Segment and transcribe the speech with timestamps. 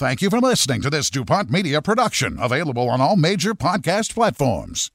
[0.00, 4.90] Thank you for listening to this DuPont Media production, available on all major podcast platforms.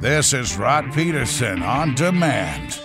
[0.00, 2.80] This is Rod Peterson on demand.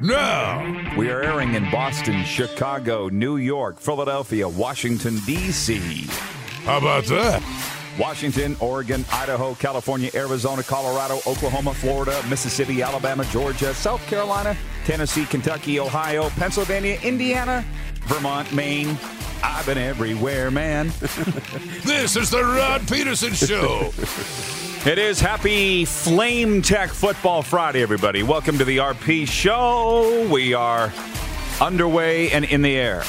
[0.00, 5.80] Now, We are airing in Boston, Chicago, New York, Philadelphia, Washington, D.C.,
[6.64, 7.42] how about that?
[7.98, 15.80] Washington, Oregon, Idaho, California, Arizona, Colorado, Oklahoma, Florida, Mississippi, Alabama, Georgia, South Carolina, Tennessee, Kentucky,
[15.80, 17.64] Ohio, Pennsylvania, Indiana,
[18.04, 18.96] Vermont, Maine.
[19.42, 20.92] I've been everywhere, man.
[21.84, 23.92] This is the Rod Peterson Show.
[24.84, 28.24] It is happy Flame Tech Football Friday, everybody.
[28.24, 30.26] Welcome to the RP Show.
[30.28, 30.92] We are
[31.60, 33.02] underway and in the air.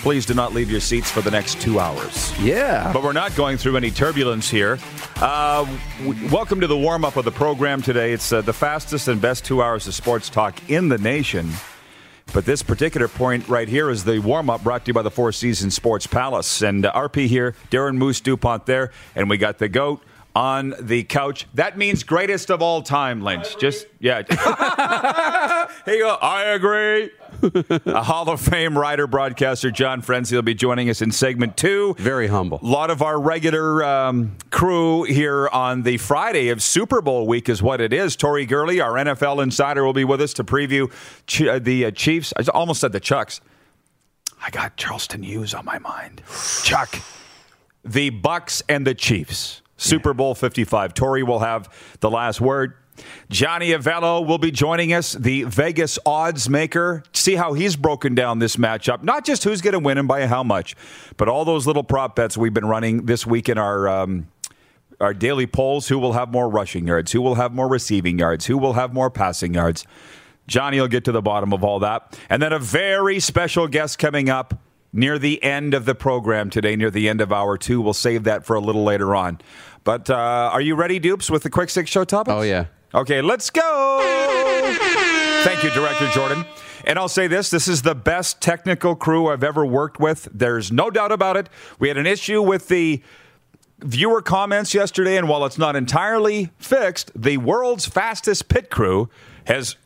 [0.00, 2.32] Please do not leave your seats for the next two hours.
[2.40, 2.90] Yeah.
[2.94, 4.78] But we're not going through any turbulence here.
[5.16, 5.66] Uh,
[6.02, 8.14] w- welcome to the warm up of the program today.
[8.14, 11.50] It's uh, the fastest and best two hours of sports talk in the nation.
[12.32, 15.10] But this particular point right here is the warm up brought to you by the
[15.10, 16.62] Four Seasons Sports Palace.
[16.62, 20.02] And uh, RP here, Darren Moose DuPont there, and we got the GOAT
[20.34, 21.46] on the couch.
[21.54, 23.56] That means greatest of all time, Lynch.
[23.58, 24.22] Just, yeah.
[25.84, 26.18] Here you go.
[26.20, 27.10] I agree.
[27.86, 31.94] A Hall of Fame writer, broadcaster John Frenzy will be joining us in segment two.
[31.98, 32.58] Very humble.
[32.62, 37.48] A lot of our regular um, crew here on the Friday of Super Bowl week
[37.48, 38.16] is what it is.
[38.16, 40.90] Tori Gurley, our NFL insider, will be with us to preview
[41.46, 42.32] uh, the uh, Chiefs.
[42.38, 43.40] I almost said the Chucks.
[44.40, 46.22] I got Charleston Hughes on my mind.
[46.62, 46.98] Chuck,
[47.84, 49.60] the Bucks and the Chiefs.
[49.76, 50.94] Super Bowl 55.
[50.94, 51.68] Tori will have
[52.00, 52.74] the last word.
[53.30, 57.02] Johnny Avello will be joining us, the Vegas odds maker.
[57.12, 59.02] See how he's broken down this matchup.
[59.02, 60.76] Not just who's going to win and by how much,
[61.16, 64.28] but all those little prop bets we've been running this week in our um,
[65.00, 65.88] our daily polls.
[65.88, 67.12] Who will have more rushing yards?
[67.12, 68.46] Who will have more receiving yards?
[68.46, 69.86] Who will have more passing yards?
[70.46, 72.18] Johnny will get to the bottom of all that.
[72.28, 74.60] And then a very special guest coming up
[74.92, 77.80] near the end of the program today, near the end of hour two.
[77.80, 79.40] We'll save that for a little later on.
[79.82, 80.14] But uh,
[80.52, 82.34] are you ready, Dupes, with the quick six show topics?
[82.34, 82.66] Oh, yeah.
[82.94, 83.98] Okay, let's go.
[85.42, 86.44] Thank you, Director Jordan.
[86.86, 90.28] And I'll say this this is the best technical crew I've ever worked with.
[90.32, 91.48] There's no doubt about it.
[91.78, 93.02] We had an issue with the
[93.80, 99.08] viewer comments yesterday, and while it's not entirely fixed, the world's fastest pit crew
[99.46, 99.76] has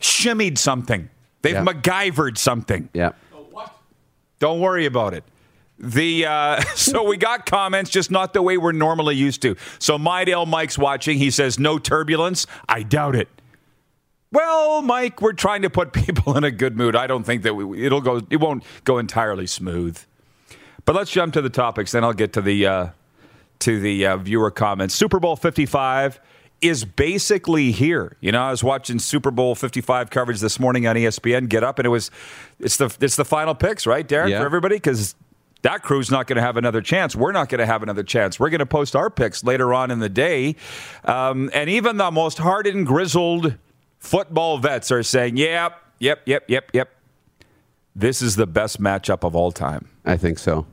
[0.00, 1.08] shimmied something.
[1.42, 1.64] They've Yeah.
[1.64, 2.88] MacGyvered something.
[2.92, 3.12] Yeah.
[4.38, 5.24] Don't worry about it.
[5.78, 9.56] The uh, so we got comments, just not the way we're normally used to.
[9.78, 11.18] So Mydale Mike's watching.
[11.18, 12.46] He says no turbulence.
[12.68, 13.28] I doubt it.
[14.32, 16.96] Well, Mike, we're trying to put people in a good mood.
[16.96, 18.20] I don't think that we, it'll go.
[18.30, 19.98] It won't go entirely smooth.
[20.84, 21.92] But let's jump to the topics.
[21.92, 22.88] Then I'll get to the uh,
[23.60, 24.94] to the uh, viewer comments.
[24.94, 26.20] Super Bowl Fifty Five
[26.60, 28.16] is basically here.
[28.20, 31.48] You know, I was watching Super Bowl 55 coverage this morning on ESPN.
[31.48, 32.10] Get up, and it was
[32.58, 34.40] it's the it's the final picks, right, Darren, Yeah.
[34.40, 35.14] for everybody because
[35.64, 37.16] that crew's not going to have another chance.
[37.16, 38.38] We're not going to have another chance.
[38.38, 40.56] We're going to post our picks later on in the day,
[41.04, 43.56] um, and even the most hardened, grizzled
[43.98, 46.90] football vets are saying, "Yep, yep, yep, yep, yep."
[47.96, 49.88] This is the best matchup of all time.
[50.04, 50.66] I think so.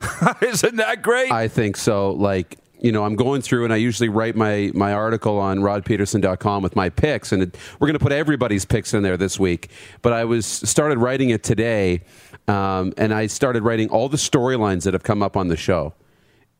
[0.40, 1.32] Isn't that great?
[1.32, 2.10] I think so.
[2.12, 6.62] Like, you know, I'm going through and I usually write my, my article on rodpeterson.com
[6.62, 9.70] with my picks, and it, we're going to put everybody's picks in there this week.
[10.02, 12.02] But I was started writing it today,
[12.48, 15.94] um, and I started writing all the storylines that have come up on the show.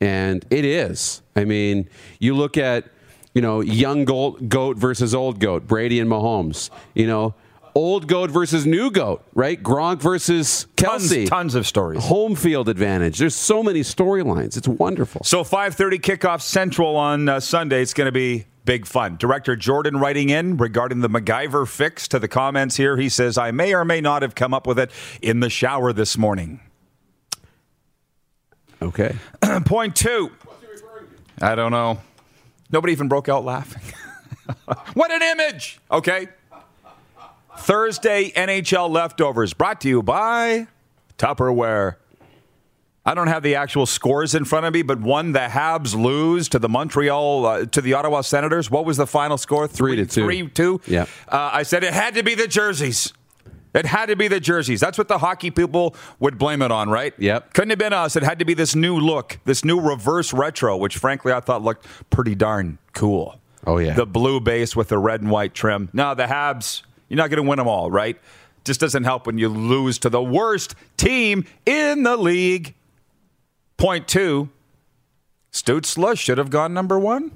[0.00, 1.22] And it is.
[1.34, 1.88] I mean,
[2.18, 2.84] you look at,
[3.34, 7.34] you know, young goat, goat versus old goat, Brady and Mahomes, you know,
[7.74, 9.62] old goat versus new goat, right?
[9.62, 11.26] Gronk versus tons, Kelce.
[11.28, 12.04] tons of stories.
[12.04, 13.18] Home field advantage.
[13.18, 14.56] There's so many storylines.
[14.56, 15.22] It's wonderful.
[15.24, 17.82] So 5:30 kickoff Central on uh, Sunday.
[17.82, 19.16] It's going to be big fun.
[19.16, 22.98] Director Jordan writing in regarding the MacGyver fix to the comments here.
[22.98, 24.90] He says, "I may or may not have come up with it
[25.22, 26.60] in the shower this morning."
[28.82, 29.16] Okay.
[29.64, 30.30] Point two.
[31.40, 32.00] I don't know.
[32.70, 33.82] Nobody even broke out laughing.
[34.94, 35.80] what an image!
[35.90, 36.28] Okay.
[37.58, 40.66] Thursday NHL leftovers brought to you by
[41.18, 41.96] Tupperware.
[43.06, 46.48] I don't have the actual scores in front of me, but one the Habs lose
[46.48, 48.68] to the Montreal uh, to the Ottawa Senators.
[48.68, 49.68] What was the final score?
[49.68, 50.24] Three to two.
[50.24, 50.80] Three two.
[50.86, 51.06] Yeah.
[51.28, 53.12] Uh, I said it had to be the jerseys.
[53.74, 54.80] It had to be the jerseys.
[54.80, 57.12] That's what the hockey people would blame it on, right?
[57.18, 57.52] Yep.
[57.52, 58.16] Couldn't have been us.
[58.16, 61.62] It had to be this new look, this new reverse retro, which frankly I thought
[61.62, 63.38] looked pretty darn cool.
[63.66, 63.92] Oh, yeah.
[63.92, 65.90] The blue base with the red and white trim.
[65.92, 68.18] Now, the Habs, you're not going to win them all, right?
[68.64, 72.74] Just doesn't help when you lose to the worst team in the league.
[73.76, 74.50] Point two
[75.52, 77.32] Stützle should have gone number one.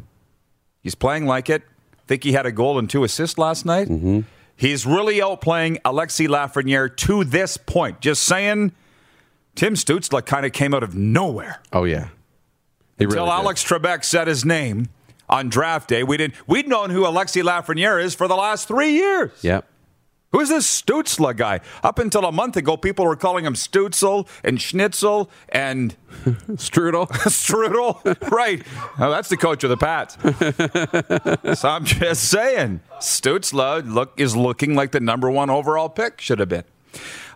[0.83, 1.63] He's playing like it.
[2.07, 3.89] Think he had a goal and two assists last night.
[3.89, 4.21] Mm-hmm.
[4.57, 8.01] He's really outplaying Alexi Lafreniere to this point.
[8.01, 8.73] Just saying,
[9.55, 11.61] Tim Stützle kind of came out of nowhere.
[11.73, 12.09] Oh yeah.
[12.99, 13.43] He Until really did.
[13.43, 14.89] Alex Trebek said his name
[15.29, 16.35] on draft day, we didn't.
[16.47, 19.31] We'd known who Alexi Lafreniere is for the last three years.
[19.43, 19.67] Yep.
[20.33, 21.61] Who's this Stützle guy?
[21.83, 25.97] Up until a month ago, people were calling him Stutzel and Schnitzel and
[26.53, 27.09] Strudel.
[27.29, 28.31] Strudel.
[28.31, 28.63] right.
[28.99, 30.17] Oh, that's the coach of the Pats.
[31.61, 36.39] so I'm just saying, Stützle look, is looking like the number one overall pick should
[36.39, 36.65] have been.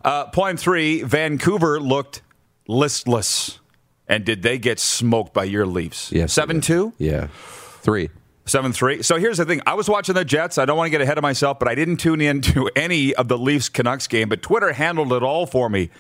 [0.05, 2.23] Uh, point three, Vancouver looked
[2.69, 3.59] listless.
[4.07, 6.13] And did they get smoked by your Leafs?
[6.27, 6.63] 7 did.
[6.63, 6.93] 2?
[6.99, 7.29] Yeah.
[7.81, 8.11] Three.
[8.47, 9.03] Seven three.
[9.03, 9.63] So here's the thing.
[9.67, 10.59] I was watching the Jets.
[10.59, 13.15] I don't want to get ahead of myself, but I didn't tune in to any
[13.15, 14.29] of the Leafs Canucks game.
[14.29, 15.91] But Twitter handled it all for me.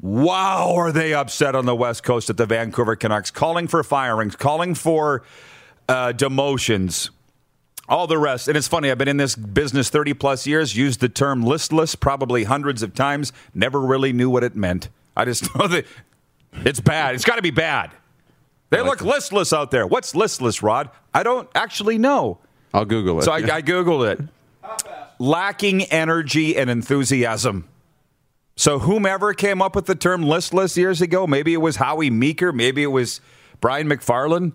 [0.00, 4.36] Wow, are they upset on the West Coast at the Vancouver Canucks, calling for firings,
[4.36, 5.22] calling for
[5.88, 7.10] uh, demotions,
[7.88, 8.48] all the rest.
[8.48, 8.90] And it's funny.
[8.90, 10.76] I've been in this business 30 plus years.
[10.76, 13.32] Used the term listless probably hundreds of times.
[13.54, 14.88] Never really knew what it meant.
[15.16, 15.86] I just know that
[16.64, 17.14] it's bad.
[17.14, 17.90] It's got to be bad.
[18.70, 19.86] They look listless out there.
[19.86, 20.90] What's listless, Rod?
[21.14, 22.38] I don't actually know.
[22.74, 23.22] I'll Google it.
[23.22, 24.20] So I, I Googled it.
[25.18, 27.68] Lacking energy and enthusiasm.
[28.56, 32.52] So whomever came up with the term listless years ago, maybe it was Howie Meeker,
[32.52, 33.20] maybe it was
[33.60, 34.52] Brian McFarlane.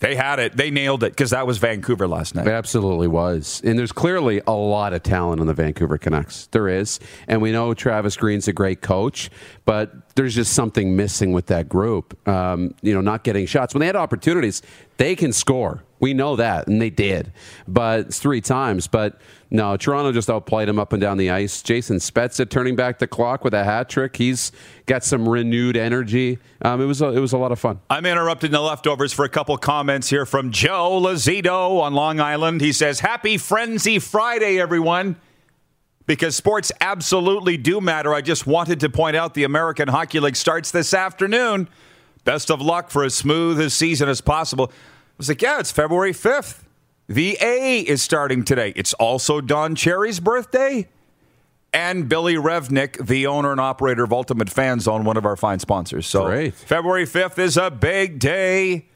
[0.00, 0.56] They had it.
[0.56, 2.46] They nailed it because that was Vancouver last night.
[2.46, 3.62] It absolutely was.
[3.64, 6.46] And there's clearly a lot of talent on the Vancouver Canucks.
[6.50, 7.00] There is.
[7.28, 9.30] And we know Travis Green's a great coach,
[9.64, 12.28] but there's just something missing with that group.
[12.28, 13.72] Um, you know, not getting shots.
[13.72, 14.62] When they had opportunities,
[14.96, 15.82] they can score.
[16.00, 17.32] We know that, and they did.
[17.66, 18.86] But it's three times.
[18.86, 19.18] But
[19.50, 21.62] no, Toronto just outplayed them up and down the ice.
[21.62, 24.16] Jason Spezza turning back the clock with a hat trick.
[24.16, 24.52] He's
[24.86, 26.38] got some renewed energy.
[26.60, 27.80] Um, it was a, it was a lot of fun.
[27.88, 32.60] I'm interrupting the leftovers for a couple comments here from Joe Lazito on Long Island.
[32.60, 35.16] He says, Happy Frenzy Friday, everyone.
[36.06, 38.12] Because sports absolutely do matter.
[38.12, 41.66] I just wanted to point out the American Hockey League starts this afternoon.
[42.24, 44.70] Best of luck for as smooth a season as possible.
[44.72, 46.64] I was like, yeah, it's February 5th.
[47.06, 48.72] The A is starting today.
[48.74, 50.88] It's also Don Cherry's birthday.
[51.72, 55.58] And Billy Revnick, the owner and operator of Ultimate Fan Zone, one of our fine
[55.58, 56.06] sponsors.
[56.06, 56.54] So Great.
[56.54, 58.86] February 5th is a big day.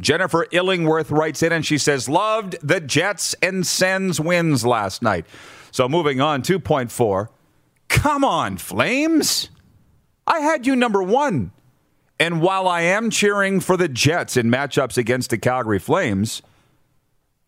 [0.00, 5.26] Jennifer Illingworth writes in and she says, Loved the Jets and Sens wins last night.
[5.70, 7.28] So moving on, 2.4.
[7.88, 9.50] Come on, Flames.
[10.26, 11.52] I had you number one.
[12.22, 16.40] And while I am cheering for the Jets in matchups against the Calgary Flames,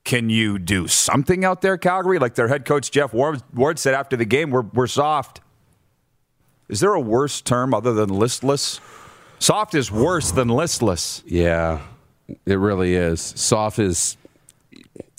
[0.03, 2.19] can you do something out there, Calgary?
[2.19, 5.41] Like their head coach Geoff Ward, Ward said after the game, we're, we're soft.
[6.69, 8.81] Is there a worse term other than listless?
[9.39, 11.23] Soft is worse than listless.
[11.25, 11.83] Yeah,
[12.45, 13.21] it really is.
[13.21, 14.17] Soft is.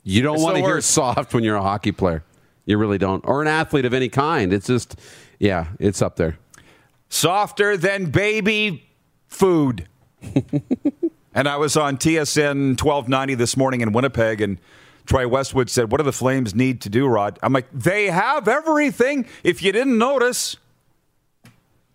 [0.03, 2.25] You don't want to hear soft when you're a hockey player.
[2.65, 3.25] You really don't.
[3.25, 4.51] Or an athlete of any kind.
[4.51, 4.99] It's just,
[5.39, 6.39] yeah, it's up there.
[7.07, 8.81] Softer than baby
[9.35, 9.87] food.
[11.33, 14.57] and I was on TSN 1290 this morning in Winnipeg, and
[15.05, 17.37] Troy Westwood said, What do the Flames need to do, Rod?
[17.43, 19.27] I'm like, They have everything.
[19.43, 20.57] If you didn't notice,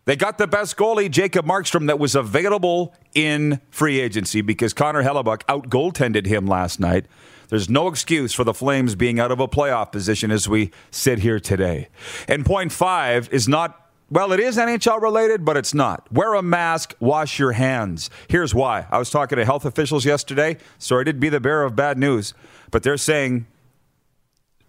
[0.05, 5.03] they got the best goalie, Jacob Markstrom, that was available in free agency because Connor
[5.03, 7.07] Hellebuyck out goaltended him last night.
[7.49, 11.19] There's no excuse for the Flames being out of a playoff position as we sit
[11.19, 11.89] here today.
[12.29, 13.80] And point five is not,
[14.11, 16.11] well, it is NHL related, but it's not.
[16.13, 18.11] Wear a mask, wash your hands.
[18.29, 18.87] Here's why.
[18.91, 20.57] I was talking to health officials yesterday.
[20.79, 22.35] Sorry to be the bearer of bad news,
[22.73, 23.47] but they're saying,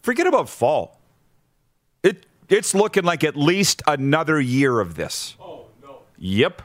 [0.03, 0.99] forget about fall.
[2.03, 5.35] It, it's looking like at least another year of this.
[5.41, 6.01] Oh, no.
[6.19, 6.61] Yep.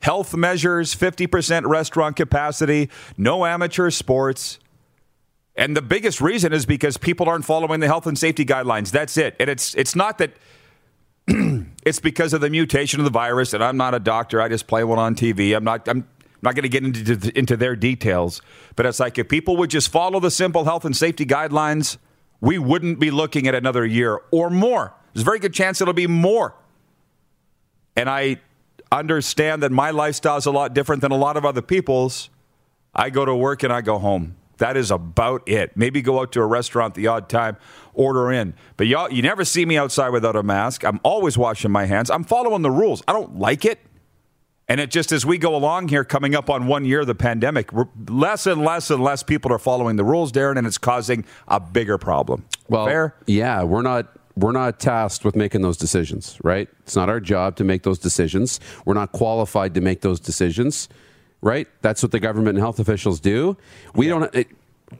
[0.00, 2.88] Health measures, 50% restaurant capacity,
[3.18, 4.58] no amateur sports.
[5.56, 8.90] And the biggest reason is because people aren't following the health and safety guidelines.
[8.90, 9.36] That's it.
[9.38, 10.32] And it's it's not that
[11.84, 13.52] it's because of the mutation of the virus.
[13.52, 14.40] And I'm not a doctor.
[14.40, 15.56] I just play one on TV.
[15.56, 15.88] I'm not.
[15.88, 16.06] I'm
[16.42, 18.42] not going to get into into their details.
[18.76, 21.96] But it's like if people would just follow the simple health and safety guidelines,
[22.40, 24.94] we wouldn't be looking at another year or more.
[25.12, 26.54] There's a very good chance it'll be more.
[27.96, 28.38] And I
[28.90, 32.30] understand that my lifestyle is a lot different than a lot of other people's.
[32.94, 34.36] I go to work and I go home.
[34.58, 35.76] That is about it.
[35.76, 37.56] Maybe go out to a restaurant the odd time,
[37.94, 38.54] order in.
[38.76, 40.84] But y'all, you never see me outside without a mask.
[40.84, 42.10] I'm always washing my hands.
[42.10, 43.02] I'm following the rules.
[43.08, 43.80] I don't like it.
[44.66, 47.14] And it just as we go along here, coming up on one year of the
[47.14, 47.68] pandemic,
[48.08, 51.60] less and less and less people are following the rules, Darren, and it's causing a
[51.60, 52.46] bigger problem.
[52.68, 53.14] Well, Fair?
[53.26, 56.68] yeah, we're not we're not tasked with making those decisions, right?
[56.80, 58.58] It's not our job to make those decisions.
[58.84, 60.88] We're not qualified to make those decisions,
[61.40, 61.68] right?
[61.82, 63.56] That's what the government and health officials do.
[63.94, 64.48] We don't it,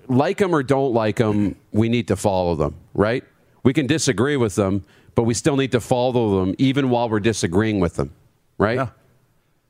[0.08, 1.56] like them or don't like them.
[1.72, 3.24] We need to follow them, right?
[3.62, 4.84] We can disagree with them,
[5.14, 8.12] but we still need to follow them, even while we're disagreeing with them,
[8.58, 8.76] right?
[8.76, 8.88] Yeah.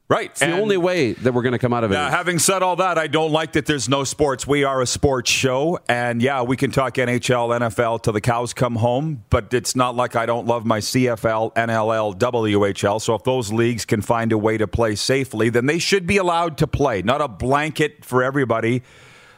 [0.07, 0.31] Right.
[0.31, 1.95] It's the only way that we're going to come out of it.
[1.95, 4.47] Now, having said all that, I don't like that there's no sports.
[4.47, 5.79] We are a sports show.
[5.89, 9.97] And yeah, we can talk NHL, NFL till the cows come home, but it's not
[9.97, 13.01] like I don't love my CFL, NLL, WHL.
[13.01, 16.19] So if those leagues can find a way to play safely, then they should be
[16.19, 17.01] allowed to play.
[17.01, 18.83] Not a blanket for everybody.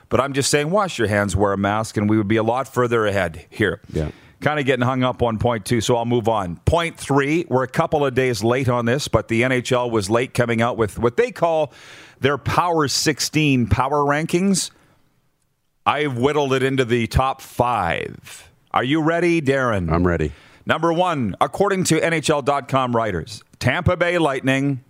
[0.08, 2.42] But I'm just saying, wash your hands, wear a mask, and we would be a
[2.42, 3.80] lot further ahead here.
[3.92, 4.10] Yeah
[4.40, 6.56] kind of getting hung up on point two, so I'll move on.
[6.64, 10.34] Point three, we're a couple of days late on this, but the NHL was late
[10.34, 11.72] coming out with what they call
[12.20, 14.70] their Power 16 power rankings.
[15.84, 18.50] I've whittled it into the top five.
[18.72, 19.90] Are you ready, Darren?
[19.90, 20.32] I'm ready.
[20.66, 24.82] Number one, according to NHL.com writers, Tampa Bay Lightning.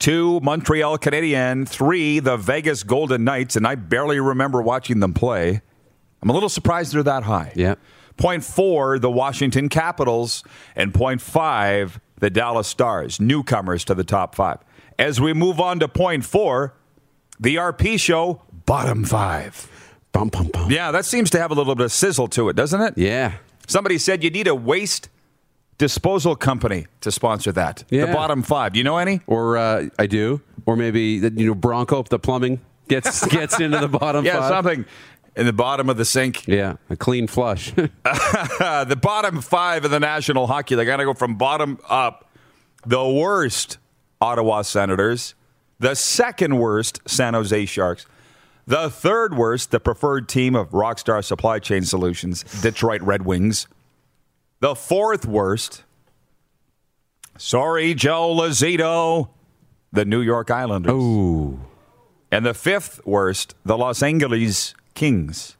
[0.00, 1.68] Two, Montreal Canadiens.
[1.68, 3.54] Three, the Vegas Golden Knights.
[3.54, 5.60] And I barely remember watching them play.
[6.22, 7.52] I'm a little surprised they're that high.
[7.54, 7.74] Yeah.
[8.16, 10.42] Point four, the Washington Capitals.
[10.74, 14.58] And point five, the Dallas Stars, newcomers to the top five.
[14.98, 16.74] As we move on to point four,
[17.38, 19.68] the RP show, bottom five.
[20.12, 20.70] Bum, bum, bum.
[20.70, 22.94] Yeah, that seems to have a little bit of sizzle to it, doesn't it?
[22.96, 23.34] Yeah.
[23.66, 25.08] Somebody said you need a waste
[25.80, 27.84] disposal company to sponsor that.
[27.88, 28.04] Yeah.
[28.04, 28.74] The bottom five.
[28.74, 29.22] Do you know any?
[29.26, 30.42] Or uh, I do.
[30.66, 34.24] Or maybe you know Bronco, the plumbing gets gets into the bottom.
[34.24, 34.48] Yeah, five.
[34.50, 34.84] something
[35.36, 36.46] in the bottom of the sink.
[36.46, 37.72] Yeah, a clean flush.
[37.74, 40.86] The bottom five of the National Hockey League.
[40.86, 42.28] I got to go from bottom up.
[42.84, 43.78] The worst
[44.20, 45.34] Ottawa Senators.
[45.78, 48.06] The second worst San Jose Sharks.
[48.66, 53.66] The third worst, the preferred team of Rockstar Supply Chain Solutions, Detroit Red Wings.
[54.60, 55.84] The fourth worst,
[57.38, 59.30] sorry, Joe Lazito,
[59.90, 60.92] the New York Islanders.
[60.92, 61.60] Ooh.
[62.30, 65.56] And the fifth worst, the Los Angeles Kings.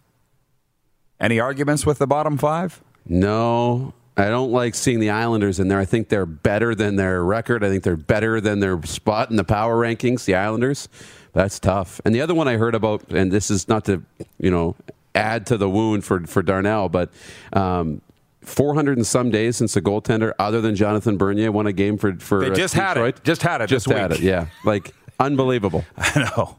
[1.18, 2.82] Any arguments with the bottom five?
[3.06, 5.78] No, I don't like seeing the Islanders in there.
[5.78, 7.64] I think they're better than their record.
[7.64, 10.90] I think they're better than their spot in the power rankings, the Islanders.
[11.32, 12.02] That's tough.
[12.04, 14.02] And the other one I heard about, and this is not to,
[14.38, 14.76] you know,
[15.14, 17.10] add to the wound for, for Darnell, but
[17.52, 18.02] um,
[18.50, 22.14] 400 and some days since the goaltender, other than Jonathan Bernier, won a game for,
[22.16, 23.22] for They uh, just had it.
[23.24, 24.20] Just had it Just had week.
[24.20, 24.46] it, yeah.
[24.64, 25.84] Like, unbelievable.
[25.96, 26.56] I know.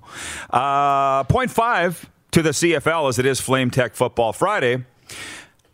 [0.50, 4.86] Uh, point five to the CFL as it is Flame Tech Football Friday.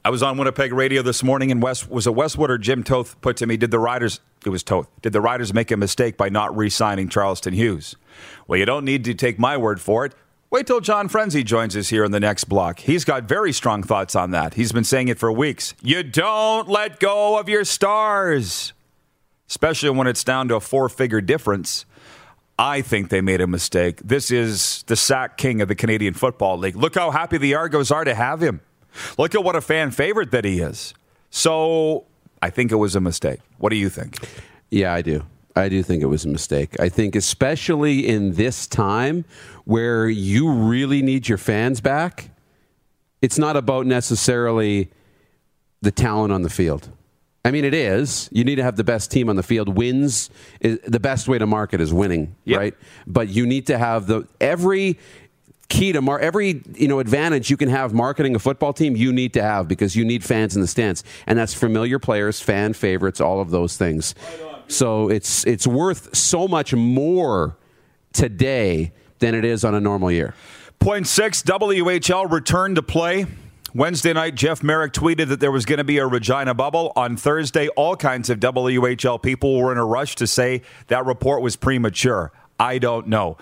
[0.03, 3.19] I was on Winnipeg radio this morning, and West was a Westwood or Jim Toth
[3.21, 4.21] put to me, "Did the Riders?
[4.45, 4.87] It was Toth.
[5.01, 7.95] Did the Riders make a mistake by not re-signing Charleston Hughes?"
[8.47, 10.13] Well, you don't need to take my word for it.
[10.49, 12.79] Wait till John Frenzy joins us here in the next block.
[12.79, 14.53] He's got very strong thoughts on that.
[14.53, 15.73] He's been saying it for weeks.
[15.81, 18.71] You don't let go of your stars,
[19.49, 21.85] especially when it's down to a four-figure difference.
[22.57, 23.99] I think they made a mistake.
[24.01, 26.77] This is the sack king of the Canadian Football League.
[26.77, 28.61] Look how happy the Argos are to have him.
[29.17, 30.93] Look at what a fan favorite that he is.
[31.29, 32.05] So
[32.41, 33.41] I think it was a mistake.
[33.57, 34.15] What do you think?
[34.69, 35.25] Yeah, I do.
[35.57, 36.79] I do think it was a mistake.
[36.79, 39.25] I think, especially in this time
[39.65, 42.29] where you really need your fans back,
[43.21, 44.89] it's not about necessarily
[45.81, 46.89] the talent on the field.
[47.43, 48.29] I mean, it is.
[48.31, 49.69] You need to have the best team on the field.
[49.77, 52.59] Wins is the best way to market is winning, Yep.
[52.59, 52.73] right?
[53.07, 54.99] But you need to have the every
[55.69, 59.11] key to mar- every you know advantage you can have marketing a football team you
[59.11, 62.71] need to have because you need fans in the stands and that's familiar players fan
[62.71, 64.15] favorites all of those things
[64.67, 67.57] so it's it's worth so much more
[68.13, 70.33] today than it is on a normal year
[70.79, 73.25] Point six, WHL returned to play.
[73.73, 76.93] Wednesday night, Jeff Merrick tweeted that there was going to be a Regina bubble.
[76.95, 81.41] On Thursday, all kinds of WHL people were in a rush to say that report
[81.41, 82.31] was premature.
[82.59, 83.37] I don't know.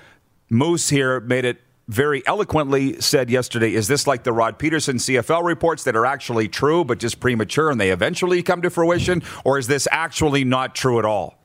[0.50, 5.44] Moose here made it very eloquently said yesterday is this like the Rod Peterson CFL
[5.44, 9.22] reports that are actually true but just premature and they eventually come to fruition?
[9.44, 11.38] Or is this actually not true at all?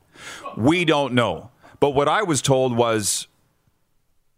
[0.57, 1.51] We don't know.
[1.79, 3.27] But what I was told was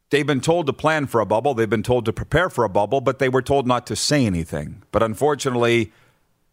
[0.10, 2.70] they've been told to plan for a bubble, they've been told to prepare for a
[2.70, 4.84] bubble, but they were told not to say anything.
[4.92, 5.92] But unfortunately,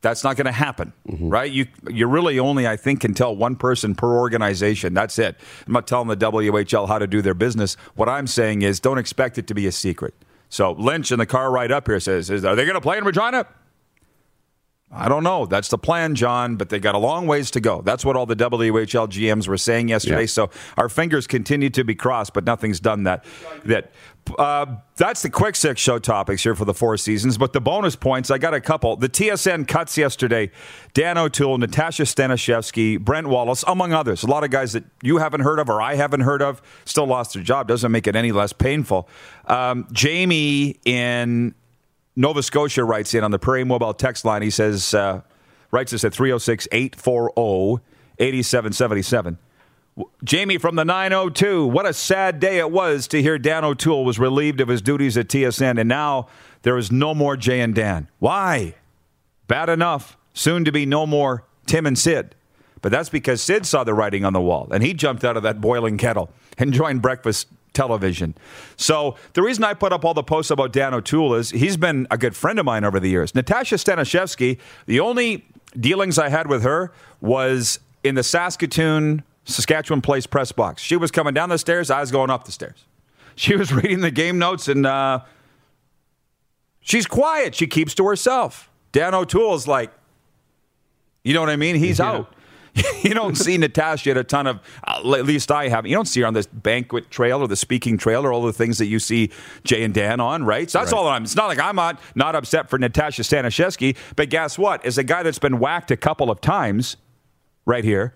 [0.02, 1.28] that's not going to happen, mm-hmm.
[1.28, 1.50] right?
[1.50, 4.94] You you really only, I think, can tell one person per organization.
[4.94, 5.36] That's it.
[5.66, 7.74] I'm not telling the WHL how to do their business.
[7.94, 10.14] What I'm saying is, don't expect it to be a secret.
[10.48, 13.04] So Lynch in the car right up here says, Are they going to play in
[13.04, 13.46] Regina?
[14.92, 15.46] I don't know.
[15.46, 17.80] That's the plan, John, but they got a long ways to go.
[17.80, 20.22] That's what all the WHL GMs were saying yesterday.
[20.22, 20.26] Yeah.
[20.26, 23.24] So our fingers continue to be crossed, but nothing's done that.
[23.66, 23.92] That
[24.36, 24.66] uh,
[24.96, 27.38] that's the quick six show topics here for the four seasons.
[27.38, 28.96] But the bonus points, I got a couple.
[28.96, 30.50] The TSN cuts yesterday:
[30.92, 34.24] Dan O'Toole, Natasha Staniszewski, Brent Wallace, among others.
[34.24, 37.06] A lot of guys that you haven't heard of or I haven't heard of still
[37.06, 37.68] lost their job.
[37.68, 39.08] Doesn't make it any less painful.
[39.46, 41.54] Um, Jamie in
[42.20, 44.42] Nova Scotia writes in on the Prairie Mobile text line.
[44.42, 45.22] He says, uh,
[45.70, 47.82] writes us at 306 840
[48.18, 49.38] 8777.
[50.22, 51.66] Jamie from the 902.
[51.66, 55.16] What a sad day it was to hear Dan O'Toole was relieved of his duties
[55.16, 56.28] at TSN, and now
[56.60, 58.08] there is no more Jay and Dan.
[58.18, 58.74] Why?
[59.46, 60.18] Bad enough.
[60.34, 62.34] Soon to be no more Tim and Sid.
[62.82, 65.42] But that's because Sid saw the writing on the wall, and he jumped out of
[65.44, 67.48] that boiling kettle and joined breakfast
[67.80, 68.34] television.
[68.76, 72.06] So the reason I put up all the posts about Dan O'Toole is he's been
[72.10, 73.34] a good friend of mine over the years.
[73.34, 75.44] Natasha Staniszewski, the only
[75.78, 80.82] dealings I had with her was in the Saskatoon, Saskatchewan Place press box.
[80.82, 82.84] She was coming down the stairs, I was going up the stairs.
[83.34, 85.20] She was reading the game notes, and uh,
[86.80, 87.54] she's quiet.
[87.54, 88.70] She keeps to herself.
[88.92, 89.90] Dan O'Toole's like,
[91.24, 91.76] you know what I mean?
[91.76, 92.10] He's Yeah.
[92.10, 92.34] out.
[93.02, 95.90] you don't see Natasha at a ton of, uh, at least I haven't.
[95.90, 98.52] You don't see her on this banquet trail or the speaking trail or all the
[98.52, 99.30] things that you see
[99.64, 100.70] Jay and Dan on, right?
[100.70, 101.24] So that's all I'm.
[101.24, 104.84] It's not like I'm not, not upset for Natasha Staniszewski, but guess what?
[104.84, 106.96] As a guy that's been whacked a couple of times
[107.64, 108.14] right here,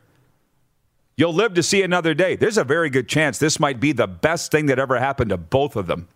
[1.17, 2.37] you'll live to see another day.
[2.37, 5.37] There's a very good chance this might be the best thing that ever happened to
[5.37, 6.09] both of them.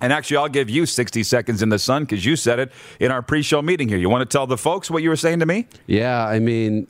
[0.00, 3.10] And actually, I'll give you 60 seconds in the sun because you said it in
[3.10, 3.96] our pre show meeting here.
[3.96, 5.66] You want to tell the folks what you were saying to me?
[5.86, 6.88] Yeah, I mean,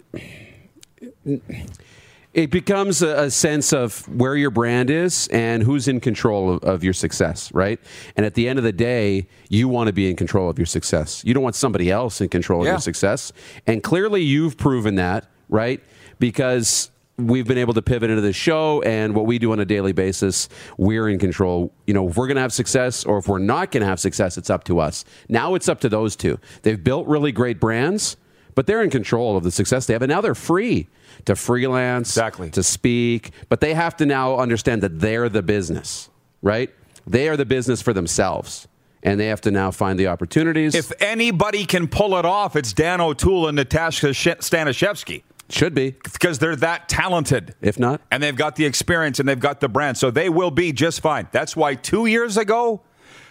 [2.32, 6.64] it becomes a, a sense of where your brand is and who's in control of,
[6.64, 7.78] of your success, right?
[8.16, 10.66] And at the end of the day, you want to be in control of your
[10.66, 11.22] success.
[11.24, 12.72] You don't want somebody else in control of Yeah.
[12.72, 13.32] your success.
[13.66, 15.80] And clearly, you've proven that, right?
[16.18, 19.64] Because we've been able to pivot into the show and what we do on a
[19.64, 21.72] daily basis, we're in control.
[21.86, 24.00] You know, if we're going to have success or if we're not going to have
[24.00, 25.04] success, it's up to us.
[25.28, 26.40] Now it's up to those two.
[26.62, 28.16] They've built really great brands,
[28.54, 30.02] but they're in control of the success they have.
[30.02, 30.88] And now they're free
[31.26, 32.50] to freelance, Exactly.
[32.50, 36.08] to speak, but they have to now understand that they're the business,
[36.42, 36.70] right?
[37.06, 38.68] They are the business for themselves.
[39.02, 40.74] And they have to now find the opportunities.
[40.74, 45.90] If anybody can pull it off, it's Dan O'Toole and Natasha Staniszewski Should be.
[45.90, 47.54] because they're that talented.
[47.60, 49.98] If not, and they've got the experience and they've got the brand.
[49.98, 51.28] So they will be just fine.
[51.32, 52.80] That's why two years ago,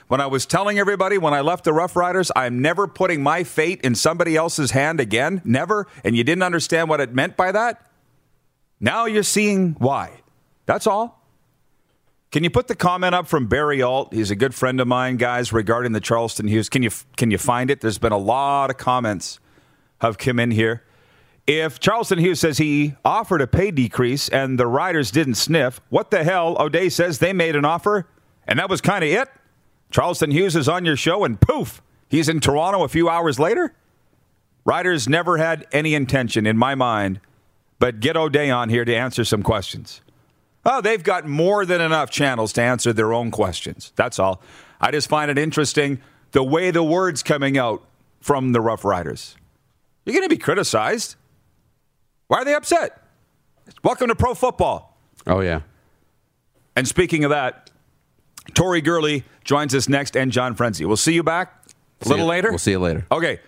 [0.07, 3.43] when I was telling everybody when I left the Rough Riders, I'm never putting my
[3.43, 5.41] fate in somebody else's hand again.
[5.43, 5.87] Never.
[6.03, 7.89] And you didn't understand what it meant by that.
[8.79, 10.21] Now you're seeing why.
[10.65, 11.23] That's all.
[12.31, 14.11] Can you put the comment up from Barry Alt?
[14.13, 16.67] He's a good friend of mine, guys, regarding the Charleston Hughes.
[16.67, 17.79] Can you can you find it?
[17.79, 19.39] There's been a lot of comments
[20.01, 20.83] have come in here.
[21.45, 26.09] If Charleston Hughes says he offered a pay decrease and the riders didn't sniff, what
[26.09, 26.55] the hell?
[26.59, 28.07] O'Day says they made an offer
[28.47, 29.29] and that was kind of it.
[29.93, 33.75] Charleston Hughes is on your show and poof, he's in Toronto a few hours later.
[34.65, 37.19] Riders never had any intention, in my mind,
[37.77, 40.01] but get O'Day on here to answer some questions.
[40.65, 43.93] Oh, they've got more than enough channels to answer their own questions.
[43.95, 44.41] That's all.
[44.81, 46.01] I just find it interesting
[46.31, 47.83] the way the words coming out
[48.19, 49.35] from the Rough Riders.
[50.05, 51.17] You're going to be criticized.
[52.29, 52.99] Why are they upset?
[53.83, 54.97] Welcome to pro football.
[55.27, 55.61] oh yeah.
[56.75, 57.62] And speaking of that,
[58.53, 60.85] Tori Gurley joins us next and John Frenzy.
[60.85, 61.53] We'll see you back
[62.01, 62.49] a See little you- later.
[62.49, 63.05] We'll see you later.
[63.11, 63.39] Okay.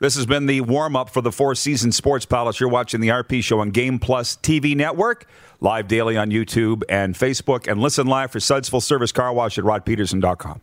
[0.00, 2.58] This has been the warm up for the Four Seasons Sports Palace.
[2.60, 5.26] You're watching the RP show on Game Plus TV Network,
[5.60, 9.56] live daily on YouTube and Facebook, and listen live for Suds Full Service Car Wash
[9.56, 10.60] at rodpeterson.com.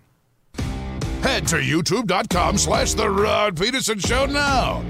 [1.23, 4.83] Head to youtube.com slash The Rod Peterson Show now.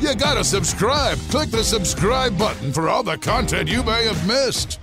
[0.00, 1.18] You gotta subscribe.
[1.30, 4.80] Click the subscribe button for all the content you may have missed.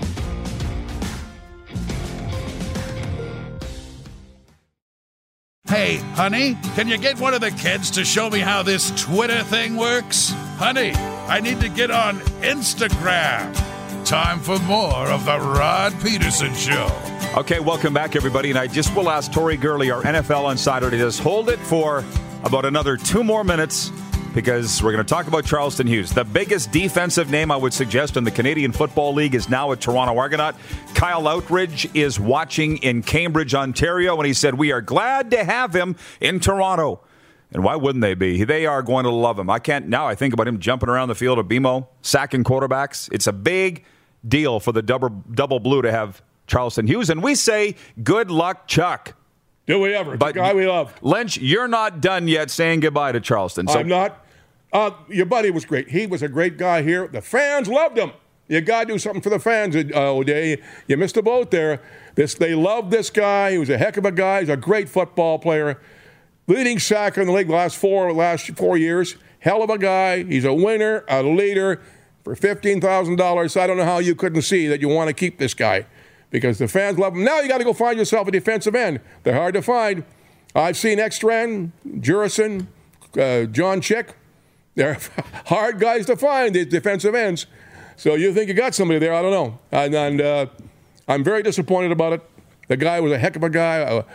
[5.69, 9.41] Hey, honey, can you get one of the kids to show me how this Twitter
[9.43, 10.31] thing works?
[10.57, 13.55] Honey, I need to get on Instagram.
[14.05, 16.89] Time for more of The Rod Peterson Show.
[17.37, 18.49] Okay, welcome back, everybody.
[18.49, 22.03] And I just will ask Tori Gurley, our NFL insider, to just hold it for
[22.43, 23.89] about another two more minutes
[24.33, 26.11] because we're going to talk about Charleston Hughes.
[26.11, 29.77] The biggest defensive name I would suggest in the Canadian Football League is now a
[29.77, 30.55] Toronto Argonaut.
[30.95, 35.75] Kyle Outridge is watching in Cambridge, Ontario, and he said, We are glad to have
[35.75, 37.01] him in Toronto.
[37.51, 38.43] And why wouldn't they be?
[38.43, 39.49] They are going to love him.
[39.49, 40.07] I can't now.
[40.07, 43.09] I think about him jumping around the field of BMO, sacking quarterbacks.
[43.11, 43.85] It's a big
[44.27, 48.67] deal for the double double blue to have Charleston Hughes, and we say good luck,
[48.67, 49.15] Chuck.
[49.65, 50.17] Do we ever?
[50.17, 50.93] But the guy we love.
[51.01, 53.67] Lynch, you're not done yet saying goodbye to Charleston.
[53.67, 53.79] So.
[53.79, 54.22] I'm not.
[54.73, 55.89] Uh, your buddy was great.
[55.89, 57.07] He was a great guy here.
[57.07, 58.11] The fans loved him.
[58.49, 60.61] You got to do something for the fans, uh, O'Day.
[60.87, 61.79] You missed the boat there.
[62.15, 63.51] This, they loved this guy.
[63.51, 64.41] He was a heck of a guy.
[64.41, 65.79] He's a great football player.
[66.47, 69.15] Leading sacker in the league last four last four years.
[69.39, 70.23] Hell of a guy.
[70.23, 71.81] He's a winner, a leader.
[72.23, 75.13] For fifteen thousand dollars, I don't know how you couldn't see that you want to
[75.13, 75.85] keep this guy,
[76.31, 77.25] because the fans love him.
[77.25, 79.01] Now you got to go find yourself a defensive end.
[79.23, 80.05] They're hard to find.
[80.55, 82.67] I've seen Extran, Jurison,
[83.19, 84.15] uh, John Chick.
[84.75, 84.97] They're
[85.45, 87.45] hard guys to find, these defensive ends.
[87.95, 89.13] So you think you got somebody there?
[89.13, 89.59] I don't know.
[89.71, 90.45] And, and uh,
[91.07, 92.21] I'm very disappointed about it.
[92.67, 94.05] The guy was a heck of a guy, a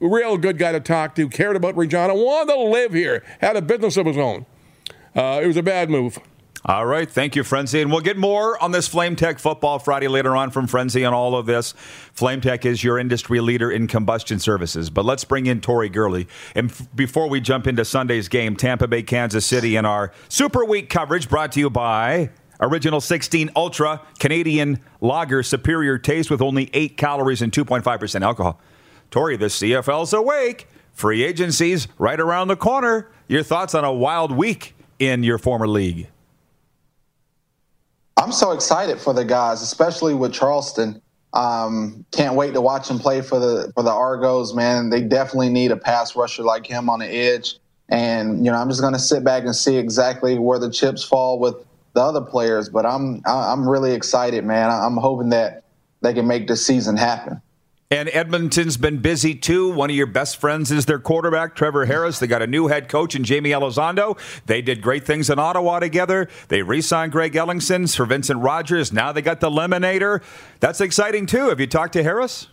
[0.00, 3.62] real good guy to talk to, cared about Regina, wanted to live here, had a
[3.62, 4.46] business of his own.
[5.16, 6.18] Uh, it was a bad move.
[6.68, 7.10] All right.
[7.10, 7.80] Thank you, Frenzy.
[7.80, 11.14] And we'll get more on this Flame Tech Football Friday later on from Frenzy on
[11.14, 11.72] all of this.
[12.12, 14.90] Flame Tech is your industry leader in combustion services.
[14.90, 16.28] But let's bring in Tori Gurley.
[16.54, 20.62] And f- before we jump into Sunday's game, Tampa Bay, Kansas City, and our Super
[20.62, 22.28] Week coverage brought to you by
[22.60, 28.60] Original 16 Ultra Canadian Lager, superior taste with only 8 calories and 2.5% alcohol.
[29.10, 30.68] Tori, the CFL's awake.
[30.92, 33.08] Free agencies right around the corner.
[33.26, 36.08] Your thoughts on a wild week in your former league?
[38.18, 41.00] I'm so excited for the guys, especially with Charleston.
[41.34, 44.90] Um, can't wait to watch him play for the for the Argos, man.
[44.90, 47.58] They definitely need a pass rusher like him on the edge.
[47.88, 51.04] And you know, I'm just going to sit back and see exactly where the chips
[51.04, 51.54] fall with
[51.94, 52.68] the other players.
[52.68, 54.68] But I'm I'm really excited, man.
[54.68, 55.62] I'm hoping that
[56.00, 57.40] they can make this season happen.
[57.90, 59.72] And Edmonton's been busy too.
[59.72, 62.18] One of your best friends is their quarterback, Trevor Harris.
[62.18, 64.18] They got a new head coach in Jaime Elizondo.
[64.44, 66.28] They did great things in Ottawa together.
[66.48, 68.92] They re signed Greg Ellingson for Vincent Rogers.
[68.92, 70.22] Now they got the Lemonator.
[70.60, 71.48] That's exciting too.
[71.48, 72.48] Have you talked to Harris?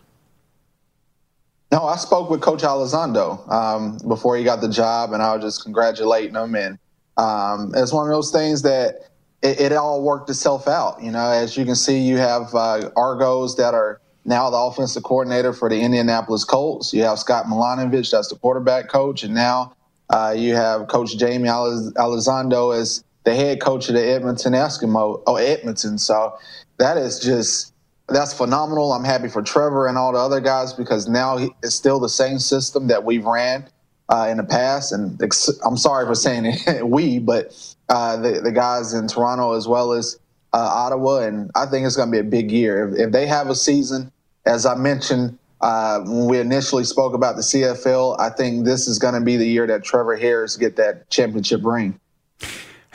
[1.70, 5.44] No, I spoke with Coach Elizondo um, before he got the job, and I was
[5.44, 6.56] just congratulating him.
[6.56, 6.80] And
[7.18, 9.10] um, it's one of those things that
[9.42, 11.04] it, it, all worked itself out.
[11.04, 15.04] You know, as you can see, you have uh, Argos that are now the offensive
[15.04, 16.94] coordinator for the Indianapolis Colts.
[16.94, 19.76] You have Scott Milanovich, that's the quarterback coach, and now
[20.10, 25.22] uh, you have Coach Jaime Elizondo as the head coach of the Edmonton Eskimo.
[25.26, 25.98] Oh, Edmonton.
[25.98, 26.38] So
[26.78, 27.74] that is just
[28.08, 28.94] that's phenomenal.
[28.94, 32.38] I'm happy for Trevor and all the other guys because now it's still the same
[32.38, 33.68] system that we've ran
[34.10, 34.92] uh, in the past.
[34.92, 35.20] And
[35.66, 39.94] I'm sorry for saying it, we, but uh, the, the guys in Toronto as well
[39.94, 40.20] as
[40.54, 41.22] uh, Ottawa.
[41.22, 42.90] And I think it's going to be a big year.
[42.90, 44.12] If, if they have a season
[44.46, 49.00] as I mentioned uh, when we initially spoke about the CFL, I think this is
[49.00, 52.00] going to be the year that Trevor Harris get that championship ring.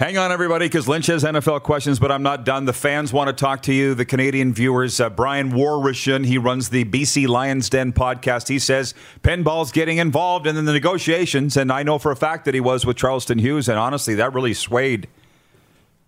[0.00, 2.64] Hang on, everybody, because Lynch has NFL questions, but I'm not done.
[2.64, 4.98] The fans want to talk to you, the Canadian viewers.
[4.98, 8.48] Uh, Brian Warrishan, he runs the BC Lions Den podcast.
[8.48, 12.54] He says pinball's getting involved in the negotiations, and I know for a fact that
[12.54, 15.06] he was with Charleston Hughes, and honestly, that really swayed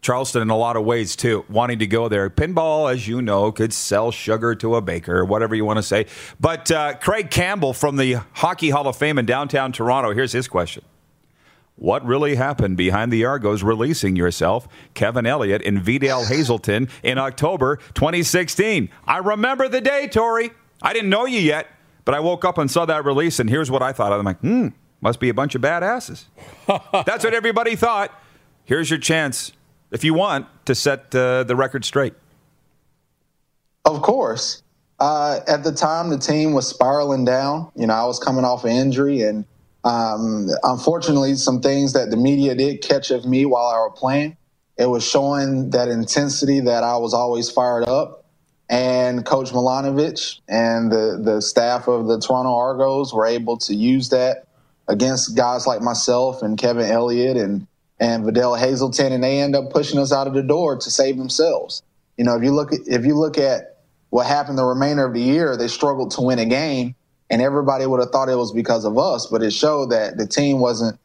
[0.03, 2.29] Charleston in a lot of ways too, wanting to go there.
[2.29, 6.07] Pinball, as you know, could sell sugar to a baker, whatever you want to say.
[6.41, 10.49] But uh, Craig Campbell from the Hockey Hall of Fame in downtown Toronto, here's his
[10.49, 10.85] question.
[11.77, 17.77] What really happened behind the Argos releasing yourself, Kevin Elliott, and Vidal Hazelton in October
[17.95, 18.88] 2016?
[19.07, 20.51] I remember the day, Tori.
[20.83, 21.69] I didn't know you yet,
[22.05, 24.12] but I woke up and saw that release, and here's what I thought.
[24.12, 24.69] I'm like, hmm,
[25.01, 26.25] must be a bunch of badasses.
[27.07, 28.12] That's what everybody thought.
[28.65, 29.53] Here's your chance
[29.92, 32.14] if you want to set uh, the record straight?
[33.85, 34.62] Of course.
[34.98, 37.70] Uh, at the time, the team was spiraling down.
[37.76, 39.44] You know, I was coming off an injury, and
[39.85, 44.37] um, unfortunately, some things that the media did catch of me while I was playing.
[44.78, 48.24] It was showing that intensity that I was always fired up.
[48.70, 54.09] And Coach Milanovich and the, the staff of the Toronto Argos were able to use
[54.09, 54.46] that
[54.88, 57.66] against guys like myself and Kevin Elliott and
[58.03, 61.17] and Vidal Hazelton, and they end up pushing us out of the door to save
[61.17, 61.85] themselves.
[62.17, 63.79] You know, if you look at, if you look at
[64.11, 66.97] what happened the remainder of the year, they struggled to win a game,
[67.31, 70.27] and everybody would have thought it was because of us, but it showed that the
[70.27, 70.99] team wasn't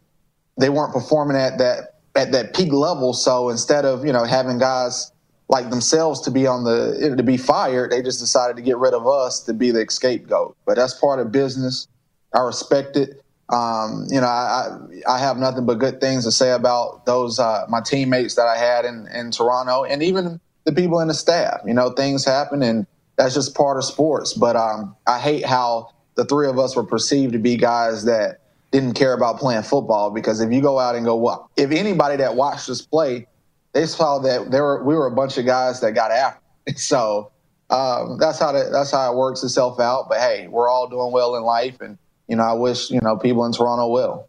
[0.60, 3.14] they weren't performing at that at that peak level.
[3.14, 5.12] So instead of you know having guys
[5.50, 8.96] like themselves to be on the to be fired, they just decided to get rid
[8.96, 10.58] of us to be the scapegoat.
[10.66, 11.88] But that's part of business.
[12.34, 13.22] I respect it.
[13.50, 17.66] Um, you know, I, I have nothing but good things to say about those uh,
[17.70, 21.62] my teammates that I had in, in Toronto, and even the people in the staff.
[21.66, 24.34] You know, things happen, and that's just part of sports.
[24.34, 28.42] But um, I hate how the three of us were perceived to be guys that
[28.72, 30.12] didn't care about playing football.
[30.12, 33.28] Because if you go out and go, well, if anybody that watched us play,
[33.72, 36.40] they saw that there were we were a bunch of guys that got after.
[36.40, 36.44] It.
[36.80, 37.32] So
[37.70, 40.08] um, that's how the, that's how it works itself out.
[40.10, 43.18] But hey, we're all doing well in life, and you know, I wish you know
[43.18, 44.28] people in Toronto will.